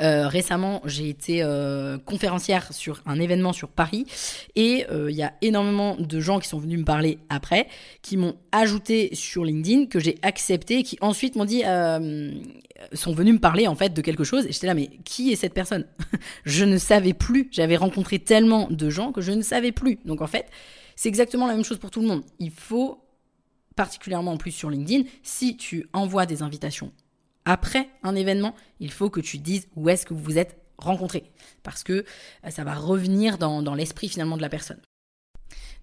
Euh, 0.02 0.28
récemment, 0.28 0.82
j'ai 0.86 1.10
été 1.10 1.44
euh, 1.44 1.98
conférencière 1.98 2.72
sur 2.74 3.02
un 3.06 3.20
événement 3.20 3.54
sur 3.54 3.70
Paris 3.70 4.06
et 4.56 4.86
euh, 4.90 5.12
il 5.12 5.18
y 5.18 5.24
a 5.24 5.34
énormément 5.42 5.96
de 5.98 6.20
gens 6.20 6.40
qui 6.40 6.48
sont 6.48 6.60
venus 6.60 6.80
me 6.80 6.86
parler 6.86 7.20
après, 7.30 7.68
qui 8.02 8.16
m'ont 8.18 8.36
ajouté 8.52 9.10
sur 9.14 9.44
LinkedIn, 9.44 9.88
que 9.88 10.00
j'ai 10.00 10.18
accepté, 10.22 10.84
qui 10.84 10.98
ensuite 11.02 11.36
m'ont 11.36 11.46
dit, 11.46 11.64
sont 12.94 13.14
venus 13.14 13.34
me 13.34 13.40
parler 13.40 13.68
en 13.68 13.76
fait 13.76 13.94
de 13.94 14.02
quelque 14.02 14.24
chose 14.24 14.46
et 14.46 14.52
j'étais 14.52 14.68
là, 14.68 14.74
mais 14.74 14.90
qui 15.04 15.32
est 15.32 15.36
cette 15.36 15.54
personne? 15.54 15.86
Je 16.46 16.64
ne 16.64 16.78
savais 16.78 17.14
plus, 17.14 17.50
j'avais 17.52 17.76
rencontré 17.76 18.20
tellement 18.20 18.68
de 18.70 18.90
gens 18.90 19.12
que 19.12 19.22
je 19.22 19.32
ne 19.32 19.42
savais 19.42 19.72
plus. 19.72 20.00
Donc 20.06 20.22
en 20.22 20.28
fait, 20.28 20.46
c'est 20.96 21.10
exactement 21.10 21.48
la 21.48 21.54
même 21.54 21.64
chose 21.64 21.78
pour 21.78 21.92
tout 21.92 22.02
le 22.02 22.08
monde. 22.08 22.24
Il 22.40 22.52
faut, 22.52 23.02
particulièrement 23.76 24.32
en 24.34 24.38
plus 24.38 24.52
sur 24.52 24.70
LinkedIn, 24.70 25.08
si 25.24 25.58
tu 25.58 25.88
envoies 25.94 26.26
des 26.26 26.42
invitations 26.42 26.92
après 27.50 27.90
un 28.04 28.16
événement, 28.16 28.54
il 28.80 28.92
faut 28.92 29.10
que 29.10 29.20
tu 29.20 29.40
dises 29.40 29.68
où 29.76 29.90
est-ce 29.90 30.06
que 30.06 30.14
vous 30.14 30.24
vous 30.24 30.38
êtes 30.38 30.58
rencontrés. 30.78 31.32
Parce 31.64 31.84
que 31.84 32.06
euh, 32.46 32.50
ça 32.50 32.64
va 32.64 32.76
revenir 32.76 33.40
dans, 33.40 33.74
l'esprit 33.74 34.08
finalement 34.08 34.38
de 34.38 34.42
la 34.42 34.50
personne. 34.50 34.80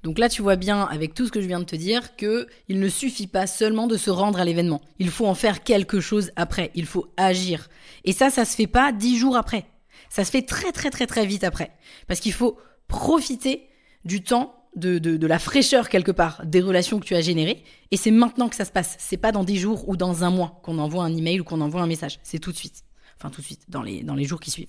Donc 0.05 0.19
là, 0.21 0.29
tu 0.29 0.43
vois 0.43 0.55
bien, 0.55 0.83
avec 0.85 1.15
tout 1.15 1.27
ce 1.27 1.33
que 1.33 1.41
je 1.41 1.49
viens 1.49 1.59
de 1.59 1.65
te 1.65 1.75
dire, 1.75 2.15
que 2.15 2.47
il 2.69 2.79
ne 2.79 2.89
suffit 2.89 3.27
pas 3.27 3.49
seulement 3.49 3.89
de 3.89 3.97
se 3.97 4.11
rendre 4.11 4.39
à 4.39 4.45
l'événement. 4.45 4.81
Il 5.01 5.11
faut 5.11 5.27
en 5.27 5.35
faire 5.35 5.65
quelque 5.65 5.99
chose 5.99 6.31
après. 6.37 6.71
Il 6.77 6.87
faut 6.87 7.13
agir. 7.17 7.69
Et 8.05 8.13
ça, 8.13 8.31
ça 8.31 8.45
se 8.45 8.55
fait 8.55 8.69
pas 8.69 8.93
dix 8.93 9.19
jours 9.19 9.37
après. 9.37 9.67
Ça 10.09 10.25
se 10.25 10.31
fait 10.31 10.43
très 10.43 10.71
très 10.71 10.91
très 10.91 11.09
très 11.09 11.27
vite 11.27 11.43
après. 11.43 11.73
Parce 12.07 12.21
qu'il 12.21 12.33
faut 12.33 12.59
profiter 12.87 13.69
du 14.05 14.23
temps 14.23 14.66
de, 14.77 15.27
la 15.27 15.39
fraîcheur 15.39 15.89
quelque 15.89 16.13
part 16.13 16.43
des 16.45 16.61
relations 16.61 17.01
que 17.01 17.05
tu 17.05 17.15
as 17.15 17.21
générées. 17.21 17.63
Et 17.91 17.97
c'est 17.97 18.11
maintenant 18.11 18.49
que 18.49 18.57
ça 18.57 18.65
se 18.65 18.73
passe. 18.73 18.97
C'est 18.99 19.17
pas 19.17 19.33
dans 19.33 19.45
des 19.45 19.57
jours 19.57 19.89
ou 19.89 19.97
dans 19.97 20.25
un 20.25 20.31
mois 20.31 20.61
qu'on 20.63 20.79
envoie 20.79 21.05
un 21.05 21.17
email 21.17 21.41
ou 21.41 21.45
qu'on 21.45 21.61
envoie 21.61 21.83
un 21.83 21.87
message. 21.87 22.19
C'est 22.23 22.39
tout 22.39 22.53
de 22.53 22.57
suite. 22.57 22.85
Enfin, 23.19 23.31
tout 23.31 23.41
de 23.41 23.47
suite, 23.47 23.63
dans 23.69 23.83
les, 23.83 24.03
dans 24.03 24.15
les 24.15 24.25
jours 24.25 24.41
qui 24.41 24.51
suivent. 24.51 24.69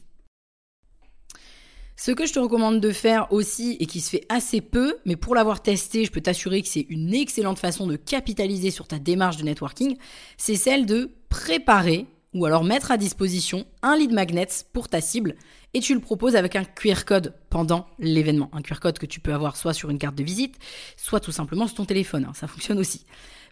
Ce 2.00 2.12
que 2.12 2.28
je 2.28 2.34
te 2.34 2.40
recommande 2.40 2.80
de 2.80 2.92
faire 2.92 3.32
aussi, 3.34 3.76
et 3.80 3.88
qui 3.88 4.02
se 4.02 4.12
fait 4.12 4.26
assez 4.30 4.62
peu, 4.62 4.98
mais 5.06 5.16
pour 5.16 5.34
l'avoir 5.34 5.64
testé, 5.64 6.06
je 6.06 6.12
peux 6.12 6.22
t'assurer 6.22 6.62
que 6.62 6.68
c'est 6.68 6.86
une 6.90 7.14
excellente 7.14 7.58
façon 7.58 7.88
de 7.88 7.96
capitaliser 7.96 8.70
sur 8.70 8.88
ta 8.88 9.00
démarche 9.00 9.38
de 9.38 9.44
networking, 9.44 9.98
c'est 10.38 10.56
celle 10.56 10.86
de 10.86 11.12
préparer 11.30 12.06
ou 12.38 12.46
alors 12.46 12.63
mettre 12.63 12.91
à 12.91 12.98
disposition 12.98 13.65
un 13.82 13.98
lead 13.98 14.12
magnet 14.12 14.48
pour 14.72 14.88
ta 14.88 15.01
cible 15.01 15.36
et 15.74 15.79
tu 15.79 15.94
le 15.94 16.00
proposes 16.00 16.36
avec 16.36 16.56
un 16.56 16.63
QR 16.63 17.03
code 17.06 17.34
pendant 17.50 17.88
l'événement. 18.00 18.50
Un 18.53 18.62
QR 18.62 18.79
code 18.79 19.00
que 19.00 19.06
tu 19.06 19.20
peux 19.20 19.34
avoir 19.34 19.58
soit 19.58 19.74
sur 19.74 19.89
une 19.89 19.98
carte 19.98 20.15
de 20.15 20.24
visite, 20.24 20.56
soit 20.96 21.20
tout 21.20 21.32
simplement 21.32 21.67
sur 21.67 21.77
ton 21.77 21.86
téléphone. 21.86 22.25
Hein. 22.25 22.34
ça 22.34 22.48
fonctionne 22.48 22.79
aussi. 22.79 23.06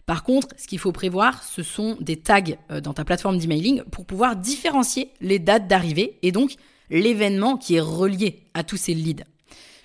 Par 0.06 0.22
contre, 0.22 0.48
ce 0.56 0.68
qu'il 0.68 0.78
faut 0.78 0.92
prévoir, 0.92 1.42
ce 1.42 1.62
sont 1.62 1.96
des 2.00 2.16
tags 2.16 2.42
euh, 2.70 2.80
dans 2.80 2.94
ta 2.94 3.04
plateforme 3.04 3.38
d'emailing 3.38 3.82
pour 3.90 4.06
pouvoir 4.06 4.36
différencier 4.36 5.10
les 5.20 5.40
dates 5.40 5.66
d'arrivée 5.66 6.18
et 6.22 6.30
donc 6.30 6.54
l'événement 6.90 7.56
qui 7.56 7.74
est 7.74 7.80
relié 7.80 8.44
à 8.54 8.62
tous 8.62 8.76
ces 8.76 8.94
leads. 8.94 9.24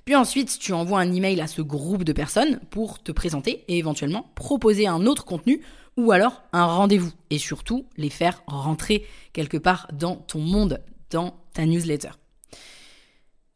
Puis 0.05 0.15
ensuite, 0.15 0.57
tu 0.59 0.73
envoies 0.73 0.99
un 0.99 1.11
email 1.11 1.41
à 1.41 1.47
ce 1.47 1.61
groupe 1.61 2.03
de 2.03 2.13
personnes 2.13 2.59
pour 2.69 3.01
te 3.01 3.11
présenter 3.11 3.63
et 3.67 3.77
éventuellement 3.77 4.31
proposer 4.35 4.87
un 4.87 5.05
autre 5.05 5.25
contenu 5.25 5.61
ou 5.97 6.11
alors 6.11 6.43
un 6.53 6.65
rendez-vous 6.65 7.11
et 7.29 7.37
surtout 7.37 7.85
les 7.97 8.09
faire 8.09 8.43
rentrer 8.47 9.05
quelque 9.33 9.57
part 9.57 9.87
dans 9.93 10.15
ton 10.15 10.39
monde, 10.39 10.81
dans 11.09 11.35
ta 11.53 11.65
newsletter. 11.65 12.11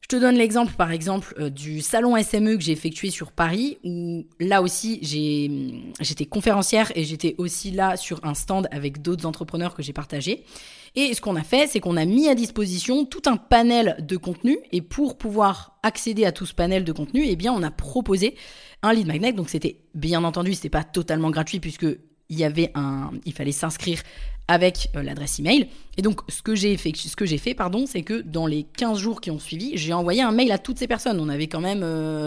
Je 0.05 0.07
te 0.07 0.21
donne 0.21 0.35
l'exemple, 0.35 0.73
par 0.73 0.91
exemple, 0.91 1.33
euh, 1.39 1.49
du 1.49 1.81
salon 1.81 2.15
SME 2.15 2.57
que 2.57 2.61
j'ai 2.61 2.73
effectué 2.73 3.09
sur 3.09 3.31
Paris, 3.31 3.79
où 3.83 4.27
là 4.39 4.61
aussi, 4.61 4.99
j'étais 5.01 6.27
conférencière 6.27 6.91
et 6.93 7.03
j'étais 7.03 7.33
aussi 7.39 7.71
là 7.71 7.97
sur 7.97 8.23
un 8.23 8.35
stand 8.35 8.67
avec 8.69 9.01
d'autres 9.01 9.25
entrepreneurs 9.25 9.73
que 9.73 9.81
j'ai 9.81 9.93
partagé. 9.93 10.45
Et 10.93 11.15
ce 11.15 11.21
qu'on 11.21 11.35
a 11.35 11.41
fait, 11.41 11.65
c'est 11.65 11.79
qu'on 11.79 11.97
a 11.97 12.05
mis 12.05 12.27
à 12.27 12.35
disposition 12.35 13.05
tout 13.05 13.23
un 13.25 13.35
panel 13.35 13.97
de 13.99 14.15
contenu. 14.15 14.59
Et 14.71 14.83
pour 14.83 15.17
pouvoir 15.17 15.79
accéder 15.81 16.23
à 16.25 16.31
tout 16.31 16.45
ce 16.45 16.53
panel 16.53 16.83
de 16.83 16.91
contenu, 16.91 17.25
eh 17.25 17.35
bien, 17.35 17.51
on 17.51 17.63
a 17.63 17.71
proposé 17.71 18.35
un 18.83 18.93
lead 18.93 19.07
magnet. 19.07 19.33
Donc, 19.33 19.49
c'était 19.49 19.79
bien 19.95 20.23
entendu, 20.23 20.53
c'était 20.53 20.69
pas 20.69 20.83
totalement 20.83 21.31
gratuit 21.31 21.59
puisque 21.59 21.87
il 22.29 22.37
y 22.37 22.43
avait 22.43 22.71
un, 22.75 23.11
il 23.25 23.33
fallait 23.33 23.51
s'inscrire 23.51 24.01
avec 24.47 24.89
euh, 24.95 25.03
l'adresse 25.03 25.39
email. 25.39 25.67
Et 25.97 26.01
donc, 26.01 26.21
ce 26.29 26.41
que 26.41 26.55
j'ai 26.55 26.77
fait, 26.77 26.95
ce 26.95 27.15
que 27.15 27.25
j'ai 27.25 27.37
fait, 27.37 27.53
pardon, 27.53 27.85
c'est 27.87 28.03
que 28.03 28.21
dans 28.21 28.47
les 28.47 28.63
15 28.63 28.99
jours 28.99 29.21
qui 29.21 29.31
ont 29.31 29.39
suivi, 29.39 29.71
j'ai 29.75 29.93
envoyé 29.93 30.21
un 30.21 30.31
mail 30.31 30.51
à 30.51 30.57
toutes 30.57 30.77
ces 30.77 30.87
personnes. 30.87 31.19
On 31.19 31.29
avait 31.29 31.47
quand 31.47 31.61
même 31.61 31.81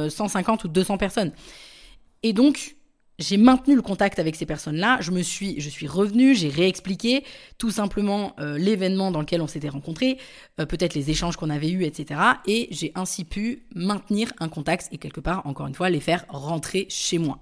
150 0.09 0.65
euh, 0.65 0.69
ou 0.69 0.71
200 0.71 0.99
personnes. 0.99 1.33
Et 2.23 2.33
donc, 2.33 2.75
j'ai 3.21 3.37
maintenu 3.37 3.75
le 3.75 3.83
contact 3.83 4.19
avec 4.19 4.37
ces 4.37 4.47
personnes-là. 4.47 4.99
Je 5.01 5.11
me 5.11 5.23
suis, 5.23 5.61
je 5.61 5.69
suis 5.69 5.87
revenue, 5.89 6.35
j'ai 6.35 6.49
réexpliqué 6.49 7.25
tout 7.57 7.71
simplement 7.71 8.35
euh, 8.39 8.59
l'événement 8.59 9.11
dans 9.11 9.21
lequel 9.21 9.41
on 9.41 9.49
s'était 9.49 9.69
rencontrés, 9.69 10.19
peut-être 10.57 10.95
les 10.95 11.11
échanges 11.11 11.37
qu'on 11.37 11.51
avait 11.51 11.71
eus, 11.71 11.85
etc. 11.85 12.21
Et 12.47 12.69
j'ai 12.71 12.93
ainsi 12.95 13.25
pu 13.25 13.65
maintenir 13.75 14.33
un 14.39 14.49
contact 14.49 14.89
et 14.93 14.99
quelque 14.99 15.21
part, 15.21 15.47
encore 15.47 15.67
une 15.67 15.75
fois, 15.75 15.91
les 15.91 16.01
faire 16.01 16.25
rentrer 16.29 16.87
chez 16.91 17.19
moi. 17.19 17.41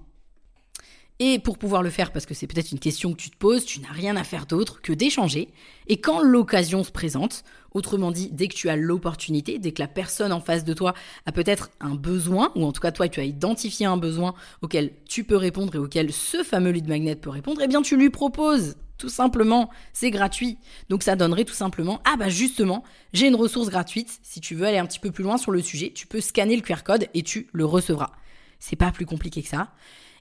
Et 1.19 1.39
pour 1.39 1.57
pouvoir 1.57 1.81
le 1.81 1.89
faire, 1.89 2.11
parce 2.11 2.27
que 2.27 2.35
c'est 2.35 2.45
peut-être 2.45 2.71
une 2.71 2.79
question 2.79 3.11
que 3.11 3.17
tu 3.17 3.31
te 3.31 3.37
poses, 3.37 3.65
tu 3.65 3.79
n'as 3.79 3.91
rien 3.91 4.15
à 4.15 4.23
faire 4.23 4.45
d'autre 4.45 4.81
que 4.81 4.93
d'échanger. 4.93 5.49
Et 5.87 5.97
quand 5.97 6.21
l'occasion 6.21 6.83
se 6.83 6.91
présente, 6.91 7.43
autrement 7.73 8.11
dit, 8.11 8.29
dès 8.31 8.47
que 8.47 8.53
tu 8.53 8.69
as 8.69 8.75
l'opportunité, 8.75 9.57
dès 9.57 9.71
que 9.71 9.81
la 9.81 9.87
personne 9.87 10.31
en 10.31 10.41
face 10.41 10.63
de 10.63 10.73
toi 10.73 10.93
a 11.25 11.31
peut-être 11.31 11.71
un 11.79 11.95
besoin, 11.95 12.51
ou 12.55 12.65
en 12.65 12.71
tout 12.71 12.81
cas 12.81 12.91
toi 12.91 13.09
tu 13.09 13.19
as 13.19 13.23
identifié 13.23 13.87
un 13.87 13.97
besoin 13.97 14.35
auquel 14.61 14.93
tu 15.09 15.23
peux 15.23 15.37
répondre 15.37 15.73
et 15.73 15.79
auquel 15.79 16.13
ce 16.13 16.43
fameux 16.43 16.69
lead 16.69 16.87
magnet 16.87 17.15
peut 17.15 17.31
répondre, 17.31 17.61
eh 17.63 17.67
bien 17.67 17.81
tu 17.81 17.97
lui 17.97 18.11
proposes 18.11 18.75
tout 18.97 19.09
simplement, 19.09 19.69
c'est 19.93 20.09
gratuit. 20.09 20.57
Donc 20.89 21.03
ça 21.03 21.15
donnerait 21.15 21.45
tout 21.45 21.53
simplement, 21.53 22.01
ah 22.03 22.15
bah 22.17 22.29
justement, 22.29 22.83
j'ai 23.13 23.27
une 23.27 23.35
ressource 23.35 23.69
gratuite, 23.69 24.19
si 24.23 24.41
tu 24.41 24.55
veux 24.55 24.65
aller 24.65 24.79
un 24.79 24.85
petit 24.85 24.99
peu 24.99 25.11
plus 25.11 25.23
loin 25.23 25.37
sur 25.37 25.51
le 25.51 25.61
sujet, 25.61 25.91
tu 25.93 26.07
peux 26.07 26.21
scanner 26.21 26.55
le 26.55 26.61
QR 26.61 26.83
code 26.83 27.07
et 27.13 27.21
tu 27.21 27.47
le 27.53 27.65
recevras. 27.65 28.11
C'est 28.59 28.75
pas 28.75 28.91
plus 28.91 29.05
compliqué 29.05 29.43
que 29.43 29.49
ça. 29.49 29.71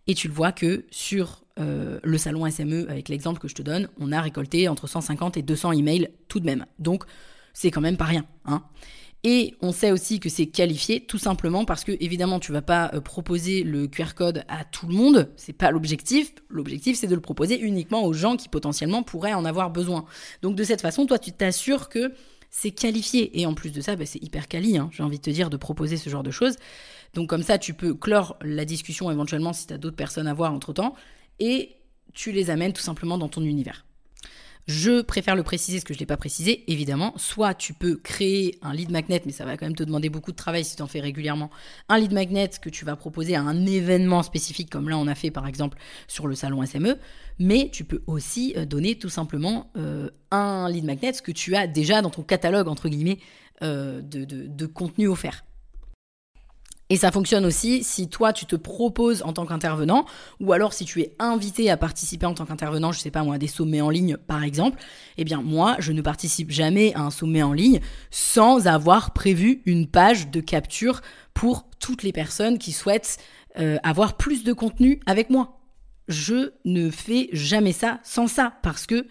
Et 0.07 0.15
tu 0.15 0.29
le 0.29 0.35
vois 0.35 0.53
que 0.53 0.85
sur 0.91 1.43
euh, 1.59 1.99
le 2.03 2.19
salon 2.19 2.49
SME, 2.49 2.87
avec 2.89 3.09
l'exemple 3.09 3.41
que 3.41 3.49
je 3.49 3.55
te 3.55 3.63
donne, 3.63 3.89
on 3.99 4.13
a 4.13 4.21
récolté 4.21 4.69
entre 4.69 4.87
150 4.87 5.37
et 5.37 5.43
200 5.43 5.73
emails 5.73 6.11
tout 6.29 6.41
de 6.41 6.47
même. 6.47 6.67
Donc, 6.79 7.05
c'est 7.53 7.71
quand 7.71 7.81
même 7.81 7.97
pas 7.97 8.05
rien. 8.05 8.25
Hein. 8.45 8.63
Et 9.25 9.55
on 9.61 9.73
sait 9.73 9.91
aussi 9.91 10.21
que 10.21 10.29
c'est 10.29 10.47
qualifié 10.47 11.01
tout 11.01 11.19
simplement 11.19 11.65
parce 11.65 11.83
que 11.83 11.91
évidemment 11.99 12.39
tu 12.39 12.53
vas 12.53 12.63
pas 12.63 12.91
euh, 12.95 13.01
proposer 13.01 13.65
le 13.65 13.89
QR 13.89 14.15
code 14.15 14.45
à 14.47 14.65
tout 14.65 14.87
le 14.87 14.95
monde, 14.95 15.33
c'est 15.37 15.53
pas 15.53 15.73
l'objectif. 15.73 16.33
L'objectif 16.49 16.97
c'est 16.97 17.09
de 17.09 17.15
le 17.15 17.21
proposer 17.21 17.59
uniquement 17.59 18.05
aux 18.05 18.13
gens 18.13 18.37
qui 18.37 18.49
potentiellement 18.49 19.03
pourraient 19.03 19.35
en 19.35 19.45
avoir 19.45 19.71
besoin. 19.71 20.05
Donc 20.43 20.55
de 20.55 20.63
cette 20.63 20.81
façon, 20.81 21.07
toi 21.07 21.19
tu 21.19 21.33
t'assures 21.33 21.89
que 21.89 22.13
c'est 22.51 22.71
qualifié 22.71 23.41
et 23.41 23.47
en 23.47 23.55
plus 23.55 23.73
de 23.73 23.81
ça, 23.81 23.97
bah, 23.97 24.07
c'est 24.07 24.23
hyper 24.23 24.49
quali. 24.49 24.79
Hein, 24.79 24.89
j'ai 24.93 25.03
envie 25.03 25.19
de 25.19 25.23
te 25.23 25.31
dire 25.31 25.51
de 25.51 25.57
proposer 25.57 25.97
ce 25.97 26.09
genre 26.09 26.23
de 26.23 26.31
choses. 26.31 26.57
Donc 27.15 27.29
comme 27.29 27.43
ça, 27.43 27.59
tu 27.59 27.75
peux 27.75 27.95
clore 27.95 28.37
la 28.43 28.65
discussion 28.65 29.11
éventuellement 29.11 29.53
si 29.53 29.67
tu 29.67 29.75
as 29.75 29.79
d'autres 29.79 29.97
personnes 29.97 30.27
à 30.27 30.35
voir 30.35 30.53
entre-temps, 30.53 30.95
et 31.39 31.77
tu 32.13 32.33
les 32.33 32.51
amènes 32.51 32.73
tout 32.73 32.83
simplement 32.83 33.19
dans 33.19 33.29
ton 33.29 33.43
univers. 33.43 33.87
Je 34.67 35.01
préfère 35.01 35.37
le 35.37 35.45
préciser, 35.45 35.79
ce 35.79 35.85
que 35.85 35.95
je 35.95 35.99
ne 35.99 36.01
l'ai 36.01 36.07
pas 36.07 36.17
précisé, 36.17 36.65
évidemment. 36.67 37.13
Soit 37.17 37.55
tu 37.55 37.73
peux 37.73 37.97
créer 37.97 38.59
un 38.63 38.75
lead 38.75 38.91
magnet, 38.91 39.23
mais 39.25 39.31
ça 39.31 39.45
va 39.45 39.57
quand 39.57 39.65
même 39.65 39.77
te 39.77 39.85
demander 39.85 40.09
beaucoup 40.09 40.33
de 40.33 40.37
travail 40.37 40.65
si 40.65 40.75
tu 40.75 40.83
en 40.83 40.89
fais 40.89 40.99
régulièrement. 40.99 41.51
Un 41.89 41.99
lead 41.99 42.13
magnet 42.13 42.51
que 42.61 42.69
tu 42.69 42.85
vas 42.85 42.97
proposer 42.97 43.37
à 43.37 43.43
un 43.43 43.65
événement 43.65 44.25
spécifique, 44.25 44.69
comme 44.69 44.89
là 44.89 44.99
on 44.99 45.07
a 45.07 45.15
fait 45.15 45.31
par 45.31 45.47
exemple 45.47 45.79
sur 46.09 46.27
le 46.27 46.35
salon 46.35 46.67
SME. 46.67 46.99
Mais 47.39 47.71
tu 47.73 47.85
peux 47.85 48.03
aussi 48.09 48.55
euh, 48.57 48.65
donner 48.65 48.99
tout 48.99 49.09
simplement 49.09 49.71
euh, 49.77 50.11
un 50.33 50.69
lead 50.69 50.85
magnet 50.85 51.13
que 51.23 51.31
tu 51.31 51.55
as 51.55 51.69
déjà 51.69 52.03
dans 52.03 52.11
ton 52.11 52.23
catalogue, 52.23 52.67
entre 52.67 52.89
guillemets, 52.89 53.19
euh, 53.63 54.03
de, 54.03 54.25
de 54.25 54.67
contenu 54.67 55.07
offert. 55.07 55.45
Et 56.89 56.97
ça 56.97 57.11
fonctionne 57.11 57.45
aussi 57.45 57.83
si 57.83 58.09
toi 58.09 58.33
tu 58.33 58.47
te 58.47 58.55
proposes 58.55 59.23
en 59.23 59.33
tant 59.33 59.45
qu'intervenant 59.45 60.07
ou 60.39 60.53
alors 60.53 60.73
si 60.73 60.85
tu 60.85 61.01
es 61.01 61.17
invité 61.19 61.69
à 61.69 61.77
participer 61.77 62.27
en 62.27 62.35
tant 62.35 62.47
qu'intervenant, 62.47 62.93
je 62.93 63.01
sais 63.01 63.11
pas 63.11 63.25
moi, 63.25 63.35
à 63.35 63.39
des 63.39 63.49
sommets 63.49 63.81
en 63.81 63.91
ligne 63.91 64.17
par 64.17 64.45
exemple. 64.45 64.79
Eh 65.17 65.25
bien 65.25 65.43
moi, 65.43 65.77
je 65.81 65.93
ne 65.93 66.01
participe 66.01 66.51
jamais 66.53 66.95
à 66.95 67.01
un 67.01 67.11
sommet 67.11 67.43
en 67.43 67.53
ligne 67.53 67.81
sans 68.11 68.69
avoir 68.69 69.13
prévu 69.13 69.63
une 69.67 69.89
page 69.89 70.31
de 70.31 70.41
capture 70.41 71.01
pour 71.35 71.69
toutes 71.81 72.05
les 72.05 72.13
personnes 72.13 72.59
qui 72.59 72.71
souhaitent 72.71 73.19
euh, 73.59 73.79
avoir 73.83 74.17
plus 74.17 74.45
de 74.45 74.53
contenu 74.53 75.01
avec 75.07 75.29
moi. 75.29 75.59
Je 76.07 76.53
ne 76.65 76.91
fais 76.91 77.29
jamais 77.33 77.73
ça 77.73 77.99
sans 78.05 78.29
ça 78.29 78.53
parce 78.63 78.87
que 78.87 79.07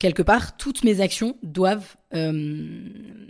quelque 0.00 0.22
part 0.22 0.56
toutes 0.56 0.82
mes 0.82 1.00
actions 1.00 1.36
doivent 1.44 1.96
euh, 2.12 2.32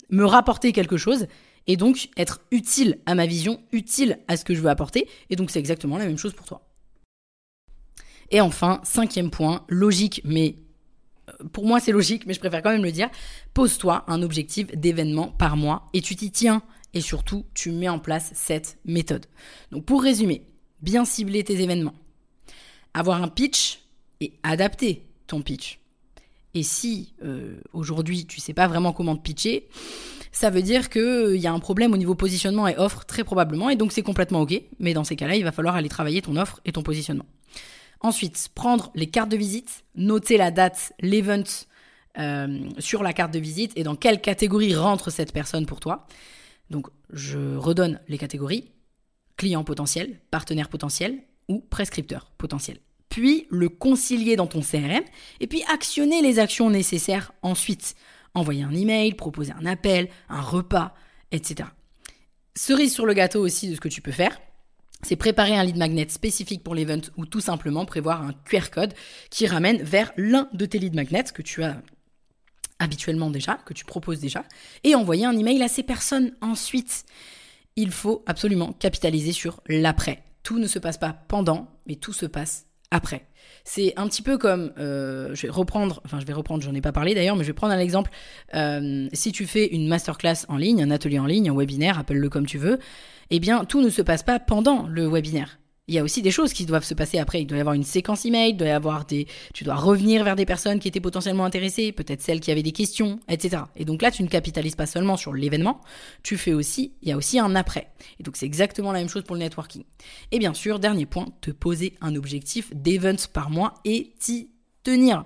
me 0.09 0.25
rapporter 0.25 0.73
quelque 0.73 0.97
chose 0.97 1.27
et 1.67 1.77
donc 1.77 2.09
être 2.17 2.41
utile 2.51 2.99
à 3.07 3.15
ma 3.15 3.27
vision, 3.27 3.63
utile 3.73 4.19
à 4.29 4.37
ce 4.37 4.45
que 4.45 4.55
je 4.55 4.61
veux 4.61 4.71
apporter. 4.71 5.09
Et 5.31 5.37
donc 5.37 5.51
c'est 5.51 5.59
exactement 5.59 5.99
la 5.99 6.07
même 6.07 6.19
chose 6.19 6.35
pour 6.35 6.47
toi. 6.47 6.69
Et 8.31 8.41
enfin, 8.41 8.81
cinquième 8.83 9.31
point, 9.31 9.65
logique, 9.69 10.23
mais 10.25 10.57
euh, 11.29 11.49
pour 11.53 11.67
moi 11.67 11.81
c'est 11.81 11.93
logique, 11.93 12.27
mais 12.27 12.35
je 12.35 12.41
préfère 12.41 12.63
quand 12.63 12.73
même 12.73 12.83
le 12.83 12.93
dire, 12.93 13.11
pose-toi 13.55 14.05
un 14.09 14.23
objectif 14.23 14.69
d'événement 14.69 15.29
par 15.29 15.57
mois 15.57 15.87
et 15.93 16.01
tu 16.01 16.17
t'y 16.17 16.31
tiens. 16.31 16.63
Et 16.95 17.01
surtout, 17.01 17.47
tu 17.55 17.71
mets 17.71 17.89
en 17.89 17.99
place 17.99 18.33
cette 18.35 18.77
méthode. 18.85 19.25
Donc 19.71 19.87
pour 19.87 20.03
résumer, 20.03 20.45
bien 20.83 21.07
cibler 21.07 21.43
tes 21.43 21.63
événements, 21.63 21.95
avoir 22.93 23.23
un 23.23 23.29
pitch 23.29 23.81
et 24.21 24.35
adapter 24.43 25.07
ton 25.27 25.41
pitch, 25.41 25.81
Et 26.55 26.63
si 26.63 27.15
euh, 27.25 27.57
aujourd'hui 27.73 28.27
tu 28.27 28.41
sais 28.41 28.53
pas 28.53 28.69
vraiment 28.69 28.93
comment 28.93 29.17
te 29.17 29.23
pitcher, 29.23 29.69
ça 30.33 30.51
veut 30.51 30.63
dire 30.63 30.89
qu'il 30.89 31.03
euh, 31.03 31.37
y 31.37 31.47
a 31.47 31.53
un 31.53 31.59
problème 31.59 31.93
au 31.93 31.97
niveau 31.97 32.15
positionnement 32.15 32.67
et 32.67 32.77
offre 32.77 33.05
très 33.05 33.23
probablement, 33.23 33.71
et 33.71 33.77
donc 33.77 33.93
c'est 33.93 34.03
complètement 34.03 34.41
ok. 34.41 34.61
Mais 34.81 34.95
dans 34.95 35.05
ces 35.05 35.15
cas-là, 35.15 35.37
il 35.37 35.45
va 35.45 35.53
falloir 35.53 35.77
aller 35.77 35.89
travailler 35.89 36.23
ton 36.23 36.37
offre 36.37 36.61
et 36.65 36.73
ton 36.73 36.83
positionnement. 36.83 37.27
Ensuite, 38.01 38.49
prendre 38.55 38.91
les 38.95 39.07
cartes 39.07 39.29
de 39.29 39.37
visite, 39.37 39.85
noter 39.95 40.37
la 40.37 40.51
date, 40.51 40.93
l'event 41.01 41.45
euh, 42.19 42.59
sur 42.79 43.03
la 43.03 43.13
carte 43.13 43.33
de 43.33 43.39
visite 43.39 43.73
et 43.77 43.85
dans 43.85 43.95
quelle 43.95 44.21
catégorie 44.21 44.75
rentre 44.75 45.11
cette 45.11 45.33
personne 45.33 45.67
pour 45.67 45.79
toi. 45.79 46.07
Donc, 46.71 46.89
je 47.13 47.57
redonne 47.57 48.01
les 48.09 48.19
catégories 48.19 48.73
client 49.37 49.65
potentiel, 49.65 50.21
partenaire 50.31 50.69
potentiel 50.69 51.19
ou 51.49 51.61
prescripteur 51.61 52.33
potentiel. 52.39 52.79
Puis 53.09 53.47
le 53.51 53.69
concilier 53.69 54.37
dans 54.37 54.47
ton 54.47 54.61
CRM 54.61 55.03
et 55.41 55.47
puis 55.47 55.63
actionner 55.73 56.23
les 56.23 56.39
actions 56.39 56.71
nécessaires 56.71 57.33
ensuite. 57.43 57.95
Envoyer 58.35 58.63
un 58.63 58.75
email, 58.75 59.15
proposer 59.15 59.53
un 59.53 59.67
appel, 59.67 60.09
un 60.29 60.41
repas, 60.41 60.95
etc. 61.31 61.69
Cerise 62.55 62.93
sur 62.93 63.07
le 63.07 63.15
gâteau 63.15 63.41
aussi 63.41 63.69
de 63.69 63.75
ce 63.75 63.81
que 63.81 63.89
tu 63.89 64.01
peux 64.01 64.13
faire, 64.13 64.39
c'est 65.03 65.17
préparer 65.17 65.57
un 65.57 65.65
lead 65.65 65.77
magnet 65.77 66.09
spécifique 66.09 66.63
pour 66.63 66.75
l'event 66.75 67.01
ou 67.17 67.27
tout 67.27 67.41
simplement 67.41 67.85
prévoir 67.85 68.23
un 68.23 68.33
QR 68.45 68.71
code 68.71 68.95
qui 69.31 69.47
ramène 69.47 69.83
vers 69.83 70.13
l'un 70.17 70.49
de 70.53 70.65
tes 70.65 70.79
lead 70.79 70.95
magnets 70.95 71.33
que 71.35 71.43
tu 71.43 71.63
as 71.63 71.83
habituellement 72.79 73.31
déjà, 73.31 73.59
que 73.65 73.75
tu 73.75 73.85
proposes 73.85 74.21
déjà, 74.21 74.45
et 74.85 74.95
envoyer 74.95 75.25
un 75.25 75.37
email 75.37 75.63
à 75.63 75.69
ces 75.69 75.83
personnes 75.83 76.33
ensuite. 76.41 77.05
Il 77.77 77.91
faut 77.91 78.23
absolument 78.27 78.73
capitaliser 78.73 79.33
sur 79.33 79.61
l'après. 79.67 80.23
Tout 80.43 80.59
ne 80.59 80.67
se 80.67 80.79
passe 80.79 80.99
pas 80.99 81.13
pendant, 81.13 81.69
mais 81.87 81.97
tout 81.97 82.13
se 82.13 82.27
passe 82.27 82.67
après. 82.93 83.27
C'est 83.65 83.93
un 83.97 84.09
petit 84.09 84.23
peu 84.23 84.39
comme, 84.39 84.73
euh, 84.79 85.35
je 85.35 85.47
vais 85.47 85.53
reprendre, 85.53 86.01
enfin 86.05 86.19
je 86.21 86.27
vais 86.27 86.33
reprendre, 86.33 86.63
j'en 86.63 86.75
ai 86.75 86.81
pas 86.81 86.93
parlé 86.93 87.15
d'ailleurs, 87.15 87.37
mais 87.37 87.45
je 87.45 87.49
vais 87.49 87.55
prendre 87.55 87.73
un 87.73 87.79
exemple. 87.79 88.11
Euh, 88.55 89.09
si 89.13 89.33
tu 89.33 89.47
fais 89.47 89.67
une 89.67 89.89
masterclass 89.89 90.47
en 90.49 90.57
ligne, 90.57 90.83
un 90.83 90.91
atelier 90.91 91.19
en 91.19 91.27
ligne, 91.27 91.49
un 91.49 91.57
webinaire, 91.57 91.99
appelle-le 91.99 92.29
comme 92.29 92.47
tu 92.47 92.59
veux, 92.59 92.79
eh 93.31 93.41
bien 93.41 93.65
tout 93.65 93.81
ne 93.81 93.89
se 93.89 94.03
passe 94.03 94.23
pas 94.23 94.39
pendant 94.39 94.87
le 94.89 95.07
webinaire 95.07 95.59
il 95.89 95.95
y 95.95 95.99
a 95.99 96.03
aussi 96.05 96.23
des 96.23 96.31
choses 96.31 96.53
qui 96.53 96.65
doivent 96.65 96.85
se 96.85 96.95
passer 96.95 97.19
après. 97.19 97.43
Il 97.43 97.47
doit 97.47 97.59
y 97.59 97.61
avoir 97.61 97.75
une 97.75 97.83
séquence 97.83 98.25
email, 98.25 98.51
il 98.51 98.57
doit 98.57 98.69
y 98.69 98.71
avoir 98.71 99.05
des, 99.05 99.27
tu 99.53 99.65
dois 99.65 99.75
revenir 99.75 100.23
vers 100.23 100.37
des 100.37 100.47
personnes 100.47 100.79
qui 100.79 100.87
étaient 100.87 101.01
potentiellement 101.01 101.45
intéressées, 101.45 101.91
peut-être 101.91 102.23
celles 102.23 102.41
qui 102.41 102.53
avaient 102.53 102.63
des 102.63 102.73
questions, 102.73 103.19
etc. 103.29 103.65
Et 103.75 103.85
donc 103.85 104.01
là, 104.01 104.11
tu 104.11 104.23
ne 104.23 104.29
capitalises 104.29 104.77
pas 104.77 104.87
seulement 104.87 105.17
sur 105.17 105.35
l'événement, 105.35 105.81
tu 106.23 106.37
fais 106.37 106.53
aussi, 106.53 106.95
il 107.03 107.09
y 107.09 107.13
a 107.13 107.17
aussi 107.17 107.39
un 107.41 107.57
après. 107.57 107.89
Et 108.21 108.23
donc 108.23 108.37
c'est 108.37 108.47
exactement 108.47 108.93
la 108.93 109.01
même 109.01 109.09
chose 109.09 109.25
pour 109.25 109.35
le 109.35 109.41
networking. 109.41 109.83
Et 110.31 110.39
bien 110.39 110.55
sûr, 110.55 110.79
dernier 110.79 111.07
point, 111.07 111.27
te 111.41 111.51
poser 111.51 111.95
un 112.01 112.15
objectif 112.15 112.73
d'events 112.75 113.27
par 113.33 113.51
mois 113.51 113.75
et 113.85 114.15
t'y 114.21 114.51
tenir. 114.85 115.25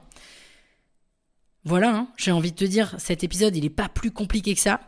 Voilà, 1.65 1.95
hein, 1.95 2.09
j'ai 2.17 2.33
envie 2.33 2.53
de 2.53 2.57
te 2.57 2.65
dire, 2.65 2.95
cet 2.99 3.25
épisode, 3.25 3.57
il 3.57 3.65
n'est 3.65 3.71
pas 3.71 3.89
plus 3.89 4.11
compliqué 4.11 4.55
que 4.55 4.61
ça. 4.61 4.81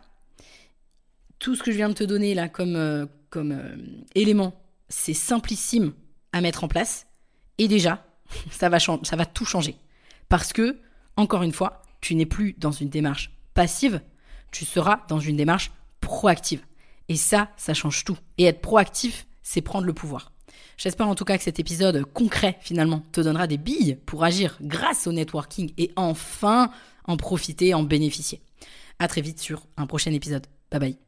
Tout 1.38 1.56
ce 1.56 1.62
que 1.62 1.72
je 1.72 1.76
viens 1.76 1.88
de 1.88 1.94
te 1.94 2.04
donner 2.04 2.34
là 2.34 2.48
comme, 2.48 2.76
euh, 2.76 3.06
comme 3.30 3.52
euh, 3.52 3.76
élément 4.14 4.54
c'est 4.88 5.14
simplissime 5.14 5.92
à 6.32 6.40
mettre 6.40 6.64
en 6.64 6.68
place. 6.68 7.06
Et 7.58 7.68
déjà, 7.68 8.06
ça 8.50 8.68
va, 8.68 8.78
ça 8.78 9.16
va 9.16 9.26
tout 9.26 9.44
changer. 9.44 9.76
Parce 10.28 10.52
que, 10.52 10.78
encore 11.16 11.42
une 11.42 11.52
fois, 11.52 11.82
tu 12.00 12.14
n'es 12.14 12.26
plus 12.26 12.54
dans 12.58 12.70
une 12.70 12.88
démarche 12.88 13.32
passive, 13.54 14.00
tu 14.50 14.64
seras 14.64 15.00
dans 15.08 15.20
une 15.20 15.36
démarche 15.36 15.72
proactive. 16.00 16.62
Et 17.08 17.16
ça, 17.16 17.50
ça 17.56 17.74
change 17.74 18.04
tout. 18.04 18.18
Et 18.36 18.44
être 18.44 18.60
proactif, 18.60 19.26
c'est 19.42 19.62
prendre 19.62 19.86
le 19.86 19.94
pouvoir. 19.94 20.32
J'espère 20.76 21.08
en 21.08 21.14
tout 21.14 21.24
cas 21.24 21.36
que 21.36 21.42
cet 21.42 21.58
épisode 21.58 22.04
concret, 22.04 22.56
finalement, 22.60 23.02
te 23.12 23.20
donnera 23.20 23.46
des 23.46 23.58
billes 23.58 23.98
pour 24.06 24.22
agir 24.24 24.56
grâce 24.60 25.06
au 25.06 25.12
networking 25.12 25.72
et 25.76 25.90
enfin 25.96 26.70
en 27.04 27.16
profiter, 27.16 27.74
en 27.74 27.82
bénéficier. 27.82 28.40
À 28.98 29.08
très 29.08 29.20
vite 29.20 29.40
sur 29.40 29.66
un 29.76 29.86
prochain 29.86 30.12
épisode. 30.12 30.46
Bye 30.70 30.80
bye. 30.80 31.07